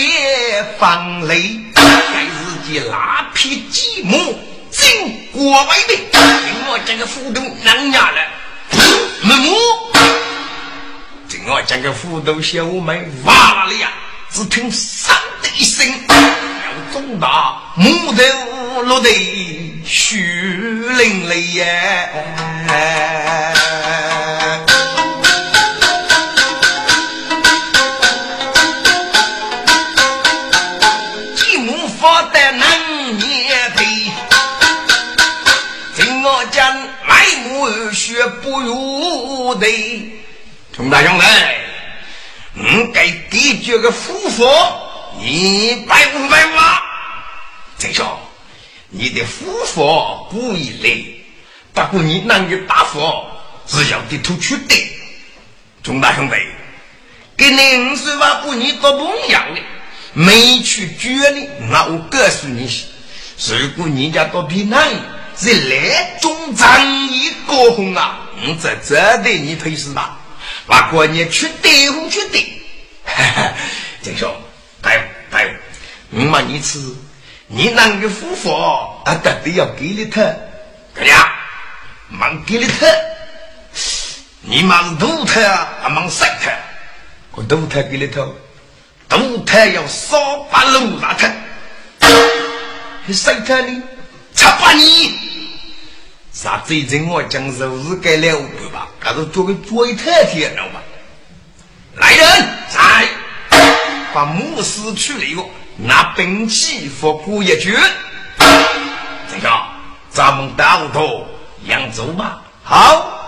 [0.79, 4.39] 放泪，该是件拉皮积木
[4.71, 5.97] 进国外的，
[6.69, 8.21] 我这个副都能伢了，
[9.23, 9.57] 木木。
[11.51, 13.91] 我将个斧头小妹挖了呀！
[14.31, 15.09] 只听“嗖”
[15.43, 21.65] 的一声，要重大木头落地，血淋淋呀！
[39.49, 39.67] 如的。
[40.77, 41.27] 熊大兄弟，
[42.53, 44.47] 你给地主个夫妇
[45.21, 46.83] 一百五百万。
[47.79, 48.07] 陈兄，
[48.91, 51.25] 你的夫妇不一类，
[51.73, 53.01] 不过你那个大夫
[53.67, 54.75] 是要地图去的。
[55.83, 56.35] 熊大兄弟，
[57.37, 59.61] 给你五十万，不你做不一样的，
[60.13, 62.69] 没去绝的，那我告诉你，
[63.39, 64.87] 如果人家到平南
[65.37, 70.17] 是来中仗义高红啊，我在这对你推死他。
[70.67, 72.41] 把过年去对付去对，
[73.05, 73.53] 哈 哈，
[74.03, 74.31] 金兄，
[74.83, 75.57] 对对，
[76.11, 76.79] 我问你吃，
[77.47, 78.53] 你那个夫妇
[79.05, 80.23] 啊，到底要给你他？
[80.95, 81.33] 哥呀，
[82.09, 82.87] 忙给你他，
[84.43, 85.41] 你忙多他
[85.83, 86.51] 啊，忙三他，
[87.33, 88.27] 我多他给你他，
[89.09, 91.31] 多他要少把路拉他，
[93.07, 93.83] 你三他呢？
[94.35, 95.28] 差把你。
[96.41, 98.87] 啥最近我讲是日该了不吧？
[99.01, 100.81] 可是做个做一太天了吧？
[101.97, 103.09] 来人，在
[104.15, 107.77] 把牧师去了以后，拿兵器佛过一局。
[108.39, 109.51] 这个
[110.11, 111.27] 咱们到头
[111.65, 112.41] 扬州吧。
[112.63, 113.19] 好，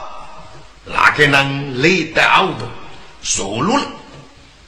[0.84, 2.68] 那个人来到头，
[3.24, 3.88] 收了，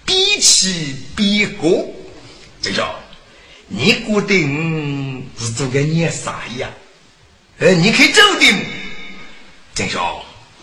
[0.04, 1.86] 比起比过，
[2.60, 2.84] 这个
[3.68, 6.68] 你觉得是做个念啥呀？
[7.62, 8.66] 哎，你可以走的，
[9.72, 10.00] 郑兄，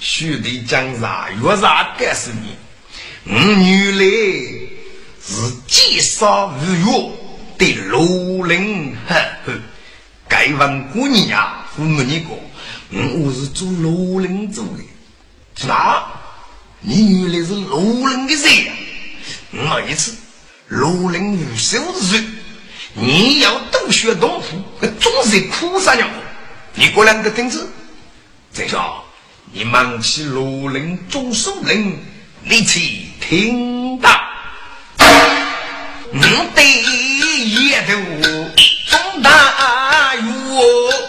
[0.02, 1.30] 兄弟讲啥？
[1.42, 2.58] 越啥告诉你，
[3.24, 4.04] 我原来
[5.26, 5.34] 是
[5.66, 7.12] 劫杀无月
[7.58, 9.54] 的罗林，呵呵，
[10.28, 12.38] 该问姑娘呀，我问你过，
[12.92, 14.84] 我是做罗林做的，
[15.56, 16.06] 啥？
[16.82, 18.74] 你原来是罗林的人呀？
[19.54, 20.18] 我一次，
[20.68, 22.22] 罗林无手之
[22.94, 24.62] 你要多学功夫，
[25.00, 26.10] 总是苦啥样？
[26.76, 27.70] 你过两个听子，
[28.54, 28.78] 这下
[29.52, 31.98] 你忙起罗林中书令，
[32.44, 34.10] 你去听到，
[36.12, 36.22] 你
[36.56, 36.62] 得
[37.70, 37.94] 也头
[38.90, 41.09] 中大雨。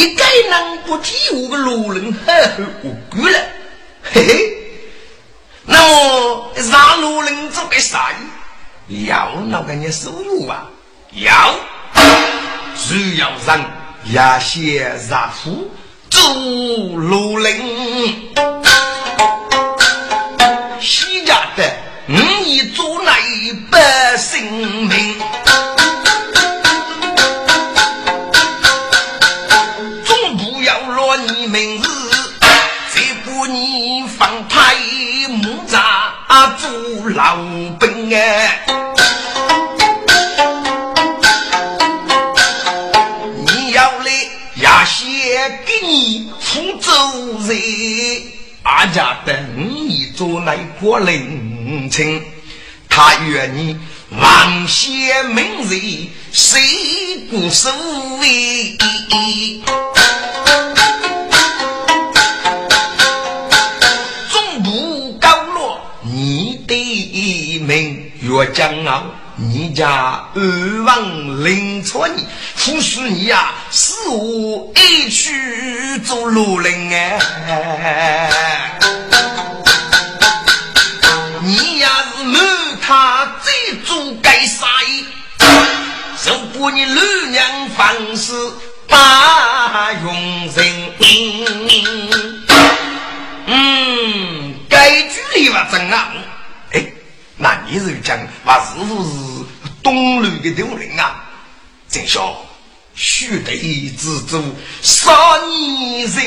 [0.00, 3.38] 一概能不替我个路人好好无辜了，
[4.02, 4.56] 嘿嘿。
[5.66, 8.10] 那么让路人做个啥？
[9.06, 10.64] 要那个你收入啊？
[11.12, 11.54] 要。
[12.78, 13.60] 只要让
[14.14, 15.70] 牙仙杀夫
[16.08, 16.18] 走
[16.96, 17.60] 路人，
[20.80, 21.70] 西家的
[22.06, 25.20] 你已做那一百姓命。
[37.08, 37.36] 老
[37.78, 38.60] 兵哎，
[43.46, 44.12] 你要来
[44.54, 46.92] 也先给你出走
[47.48, 47.58] 人，
[48.62, 49.34] 俺家等
[49.88, 52.22] 你做那个人情，
[52.88, 53.78] 他愿你
[54.10, 56.60] 王先明人，谁
[57.30, 57.70] 不守
[58.20, 58.76] 卫？
[68.20, 69.04] 越将傲，
[69.36, 78.70] 你家二王领错你，夫婿你呀，是我一去做路人哎。
[81.42, 82.44] 你呀是满
[82.82, 85.04] 他最做该杀意，
[86.18, 88.32] 受不你老娘方式
[88.88, 90.12] 把用
[90.54, 90.64] 人。
[93.46, 96.12] 嗯，该距离吧，真啊。
[97.42, 99.10] 那你是讲，我是不是
[99.82, 101.24] 东路的头人啊？
[101.88, 102.36] 正说，
[102.94, 103.56] 须得
[103.96, 104.44] 知足，
[104.82, 105.10] 少
[105.46, 106.22] 年人，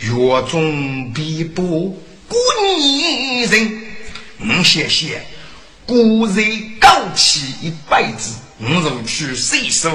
[0.00, 2.38] 月中必不过
[2.78, 3.82] 年人。
[4.38, 5.22] 我谢谢
[5.84, 9.90] 古人高起一辈子，我如去岁数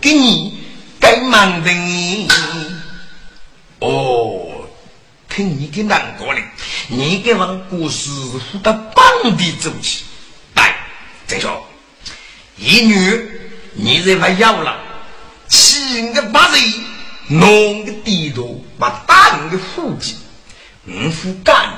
[0.00, 0.60] 给你
[1.00, 2.28] 该忙的你。
[3.80, 4.44] 哦。
[5.28, 6.40] 听你给难过了，
[6.88, 8.10] 你给往故事
[8.50, 8.72] 负的
[9.36, 10.04] 地走起。
[10.54, 10.74] 来，
[11.26, 11.66] 再说，
[12.56, 13.30] 一女
[13.74, 14.80] 你这把要了，
[15.48, 16.62] 七个八人，
[17.28, 20.16] 弄个地图，把大人的户籍，
[20.86, 21.74] 五副干，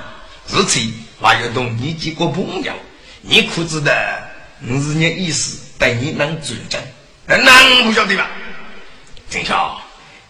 [0.53, 0.89] 而且
[1.21, 2.73] 还要同你几个朋友，
[3.23, 3.93] 你可知道
[4.63, 6.81] 我是你意思，对你能主张？
[7.27, 8.29] 能不晓得吧？
[9.29, 9.81] 郑少，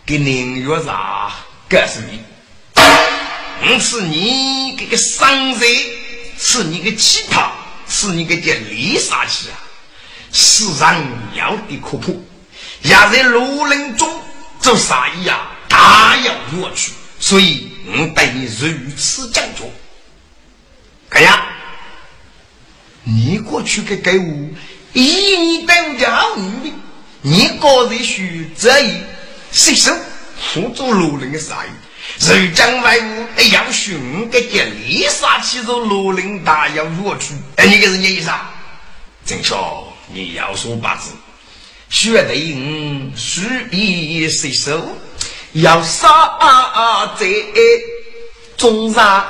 [0.04, 1.32] 给宁月啥
[1.68, 2.20] 告诉你。
[3.62, 5.60] 我是你这个商人，
[6.42, 7.50] 是你个奇葩，
[7.86, 9.60] 是你个叫李杀气啊！
[10.32, 10.96] 世上
[11.36, 12.24] 要的可怖，
[12.80, 14.08] 也在路人中
[14.58, 15.52] 做生意啊？
[15.68, 19.70] 大有乐趣，所以我对你如此讲究。
[21.10, 21.44] 看呀，
[23.04, 24.48] 你过去给给我，
[24.94, 26.76] 以你对我好女的，
[27.20, 29.02] 你个人需择一
[29.52, 29.92] 吸收
[30.40, 31.70] 辅助路人的生意？
[32.18, 38.50] 如将外物要寻个叫丽莎去做罗林大要若去，哎，你个人家意思啊？
[39.24, 41.12] 正说你要说八字，
[41.88, 44.96] 学得应书笔随手，
[45.52, 46.08] 要杀
[47.18, 47.26] 在
[48.56, 49.26] 中上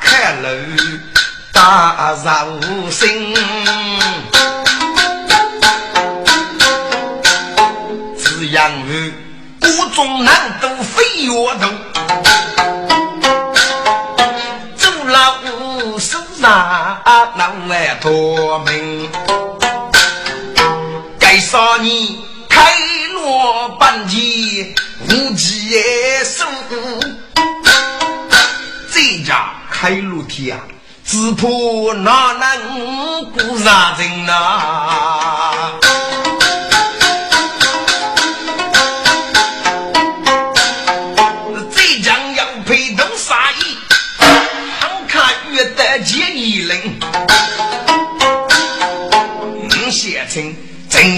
[0.00, 0.48] 开路
[1.52, 3.34] 大寿星，
[8.18, 9.12] 只养鱼。
[9.60, 11.66] 国中难渡飞越渡，
[18.04, 19.10] 难外脱命。
[21.18, 22.06] 该少年
[22.48, 22.74] 开
[23.14, 24.74] 罗半截
[25.08, 25.80] 无计
[26.22, 26.44] 手，
[28.92, 30.60] 这家开路天，
[31.04, 31.48] 只怕
[31.94, 35.80] 哪能过上人呐？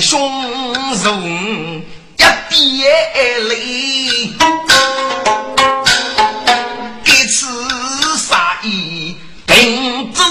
[0.00, 1.82] 胸中
[2.50, 4.30] 一点泪，
[7.04, 7.46] 这次
[8.18, 9.16] 杀意
[9.46, 10.22] 定主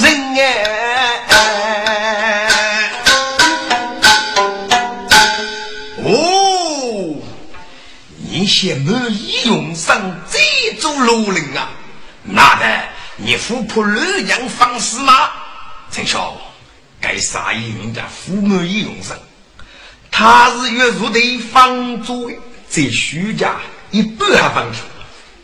[0.00, 1.30] 人哎！
[6.04, 7.16] 哦，
[8.30, 10.00] 你先莫意用上
[10.30, 11.68] 这种路人啊？
[12.22, 12.66] 那的
[13.16, 15.30] 你富婆二娘方式吗？
[15.90, 16.20] 陈兄。
[17.04, 19.14] 该啥人家父母已用上，
[20.10, 22.30] 他是月入的房租
[22.66, 23.56] 在徐家
[23.90, 24.78] 一半房子，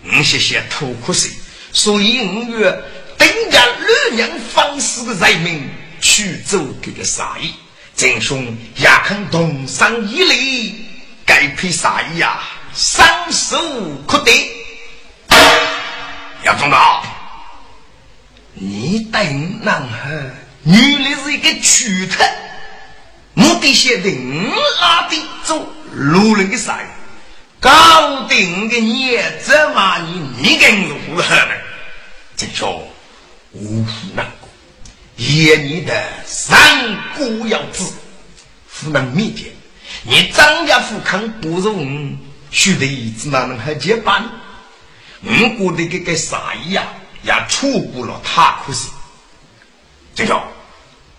[0.05, 1.31] 我谢谢吐苦水，
[1.71, 2.83] 所以五月
[3.19, 5.69] 等家二娘方式的人民
[6.01, 7.53] 去做这个杀意，
[7.95, 10.87] 真兄也肯动上一礼，
[11.27, 12.41] 该批杀意呀？
[12.75, 13.59] 双手
[14.09, 14.33] 可得，
[16.43, 17.05] 杨总导，
[18.55, 20.09] 你等男孩。
[20.65, 22.23] 原来是一个曲特，
[23.33, 26.87] 目的先定阿的做路人的赛，
[27.59, 31.53] 搞定的你这么你你跟如何呢？
[32.37, 32.87] 这说
[33.53, 34.49] 无福难过，
[35.17, 35.95] 也你的
[36.27, 37.83] 三姑要知，
[38.71, 39.47] 湖南密件，
[40.03, 42.19] 你张家富康不容，
[42.51, 42.87] 须得
[43.19, 44.29] 子哪能还结伴？
[45.23, 46.83] 我觉得这个啥呀，
[47.23, 48.89] 也错过了他可是。
[50.21, 50.39] 这个，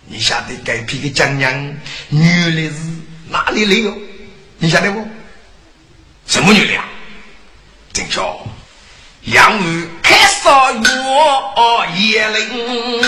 [0.06, 1.52] 你晓得该批个江娘
[2.10, 2.76] 女的是
[3.32, 3.98] 哪里来哟？
[4.60, 5.08] 你晓得不？
[6.28, 6.86] 什么女的啊？
[7.92, 8.46] 正巧，
[9.24, 13.02] 杨玉开杀我叶灵，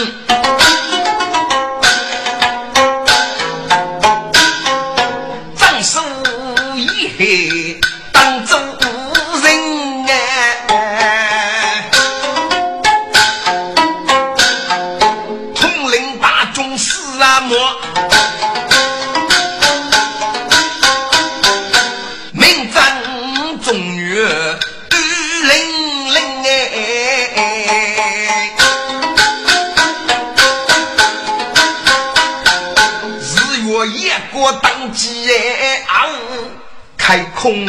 [37.43, 37.65] 空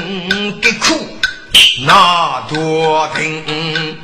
[0.60, 0.94] 的苦
[1.84, 3.98] 那多听，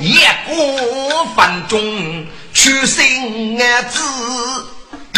[0.00, 4.00] 夜过饭中取心安子，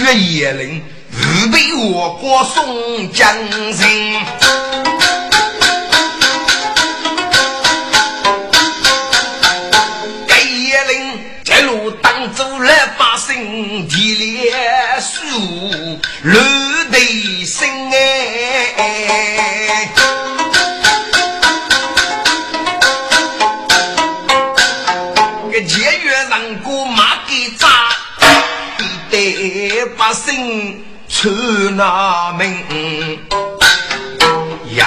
[0.03, 3.35] 月夜灵预备我国送江
[3.73, 3.89] 城。
[14.79, 16.39] 该夜灵这路当走了百姓地连树绿
[16.93, 17.91] 的生
[18.77, 19.91] 哎，
[25.51, 27.67] 个节约人过马给扎，
[29.11, 31.29] 得百姓出
[31.71, 32.49] 那门，
[34.77, 34.87] 要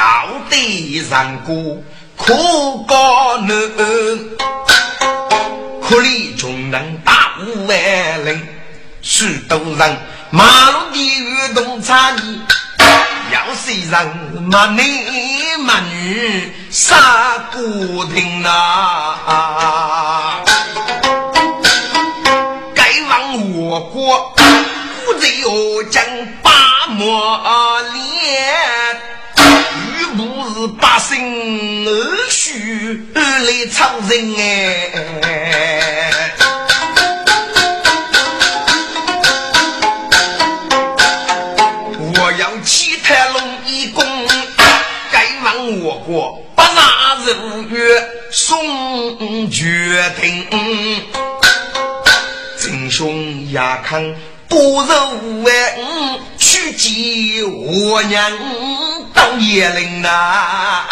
[0.50, 1.84] 得人过
[2.16, 3.50] 苦高难，
[5.82, 7.78] 可怜穷人大五万
[8.24, 8.48] 人，
[9.22, 9.98] 许多人
[10.32, 12.42] 马路地遇动差异。
[13.32, 13.94] 要是人
[14.50, 14.76] 骂男
[15.60, 18.50] 骂女，杀不停呐！
[22.74, 24.42] 该往我国古
[25.44, 26.04] 有将
[26.42, 26.52] 八
[26.88, 28.98] 莫连，
[30.02, 36.11] 又不是百姓儿许来操人哎。
[46.12, 47.34] 我国八大日
[47.70, 50.46] 月送决定，
[52.60, 54.14] 真凶也看
[54.50, 54.94] 多肉
[55.48, 55.80] 哎，
[56.38, 56.92] 去见
[57.50, 58.30] 我娘
[59.14, 60.86] 到叶林呐。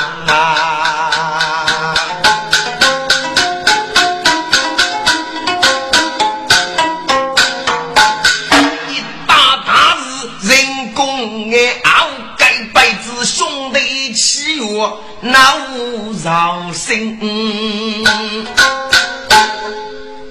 [15.21, 17.17] 那无饶心，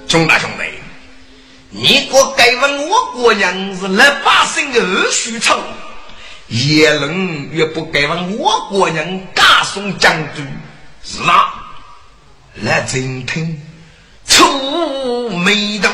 [0.09, 0.65] 兄弟兄弟，
[1.71, 5.59] 你国该问我国人是来百姓的二叔仇，
[6.49, 10.47] 也能越不该问我国人加送将军
[11.03, 11.53] 是哪？
[12.63, 13.61] 来听听，
[14.27, 15.91] 蹙眉头，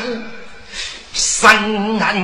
[1.13, 2.15] 三岸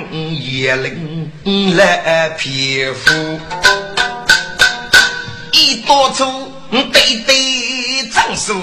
[0.42, 4.01] 也能来皮肤，一
[5.92, 6.24] 多处。
[6.72, 8.56] 对对，张叔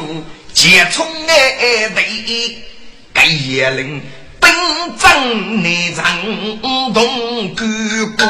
[0.55, 2.57] 结冲哎对，
[3.13, 4.01] 该叶林
[4.41, 4.51] 本
[4.99, 6.07] 正内长
[6.95, 7.69] 同干
[8.17, 8.25] 部。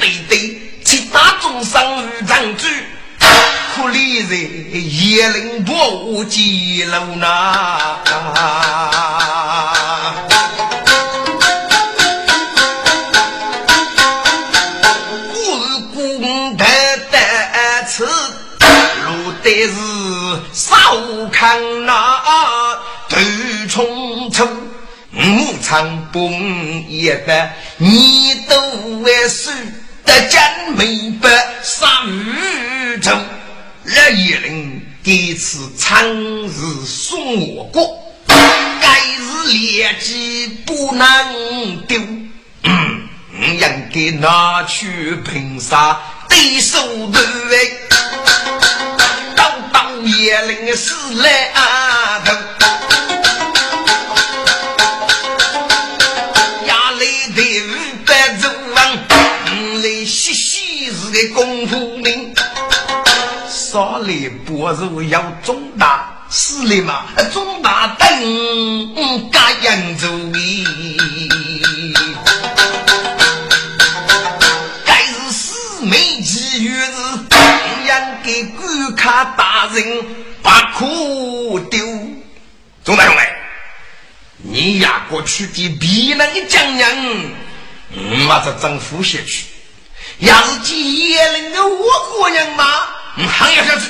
[0.00, 2.66] 对对，其他众生与长居，
[3.18, 4.34] 可怜人
[4.72, 8.00] 叶林不记录呐。
[25.26, 28.60] 五常崩也得你都
[29.00, 29.50] 为输
[30.04, 30.40] 得将
[30.76, 31.28] 美白
[31.62, 33.10] 杀鱼头，
[33.82, 37.98] 那一人第一次长日送我过，
[38.28, 41.98] 该是劣迹不能丢，
[42.62, 46.78] 应该拿去凭啥对手
[47.10, 47.20] 头
[47.50, 47.56] 哎。
[50.06, 52.32] 叶灵是来啊头，
[61.16, 62.34] 的功夫名，
[63.48, 67.06] 少来不如要中大，是的嘛？
[67.32, 70.66] 中大等加扬州的，
[74.84, 76.92] 该是四美其余日，
[77.86, 77.90] 应
[78.22, 80.04] 给官卡大人
[80.42, 81.80] 把苦丢。
[82.84, 83.34] 钟大兄哎，
[84.42, 87.30] 你呀过去的避难的将领，
[88.28, 89.46] 我这政府下去。
[90.18, 92.64] 要是接野人的我国人嘛，
[93.28, 93.82] 还要下去。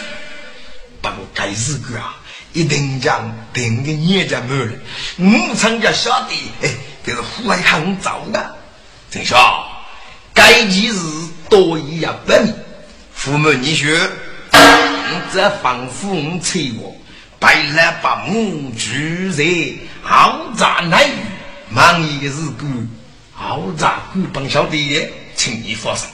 [1.00, 2.16] 不过该日个啊，
[2.52, 4.72] 一定将定个年家满了。
[5.18, 6.70] 我参加小弟，哎，
[7.04, 8.56] 这是户外很早的。
[9.08, 9.70] 郑少，
[10.34, 10.98] 该几日
[11.48, 12.54] 多一样不明。
[13.14, 13.88] 父母你说，
[14.50, 16.96] 你这仿佛我催我，
[17.38, 19.44] 白来把母拒在
[20.02, 21.10] 豪宅内，
[21.70, 22.66] 忙一个日故，
[23.32, 25.06] 豪宅故帮小弟，
[25.36, 26.08] 请你放心。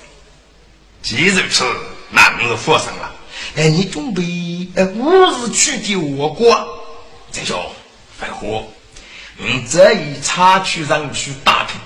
[1.03, 1.65] 既如此，
[2.11, 3.13] 那是发生了。
[3.57, 4.23] 哎，你准备
[4.77, 6.57] 呃五日去的我国，
[7.33, 7.61] 郑兄，
[8.19, 8.67] 快活。
[9.39, 11.81] 嗯，这一插去上去打听，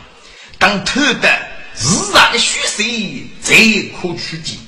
[0.58, 1.28] 当偷的
[1.74, 2.82] 自然血色，
[3.42, 3.54] 才
[4.00, 4.60] 可取的。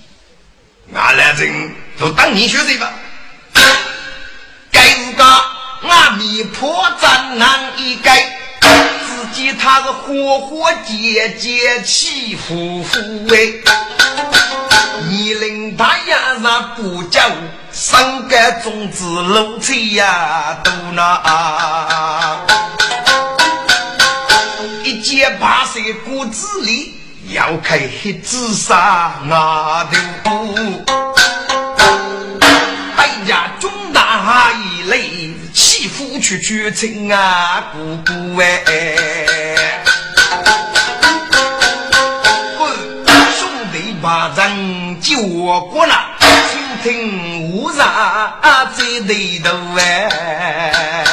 [0.94, 1.70] 俺来人
[2.00, 2.94] 就当你学习吧。
[4.72, 5.24] 该是个
[5.82, 8.38] 俺弥破战难一改。
[8.60, 13.52] 自己他是活活结结起夫妇哎，
[15.28, 17.20] 你令他呀上不叫
[17.70, 22.38] 生个种子露菜呀都那，
[24.82, 26.94] 一见八岁骨子里
[27.28, 29.86] 要开黑紫纱那
[30.24, 30.54] 头，
[32.96, 35.34] 哎呀中大一类。
[35.52, 39.84] 媳妇去绝情啊，姑姑哎！
[45.28, 48.38] 我过了，听听我啥
[48.74, 51.04] 在里头哎？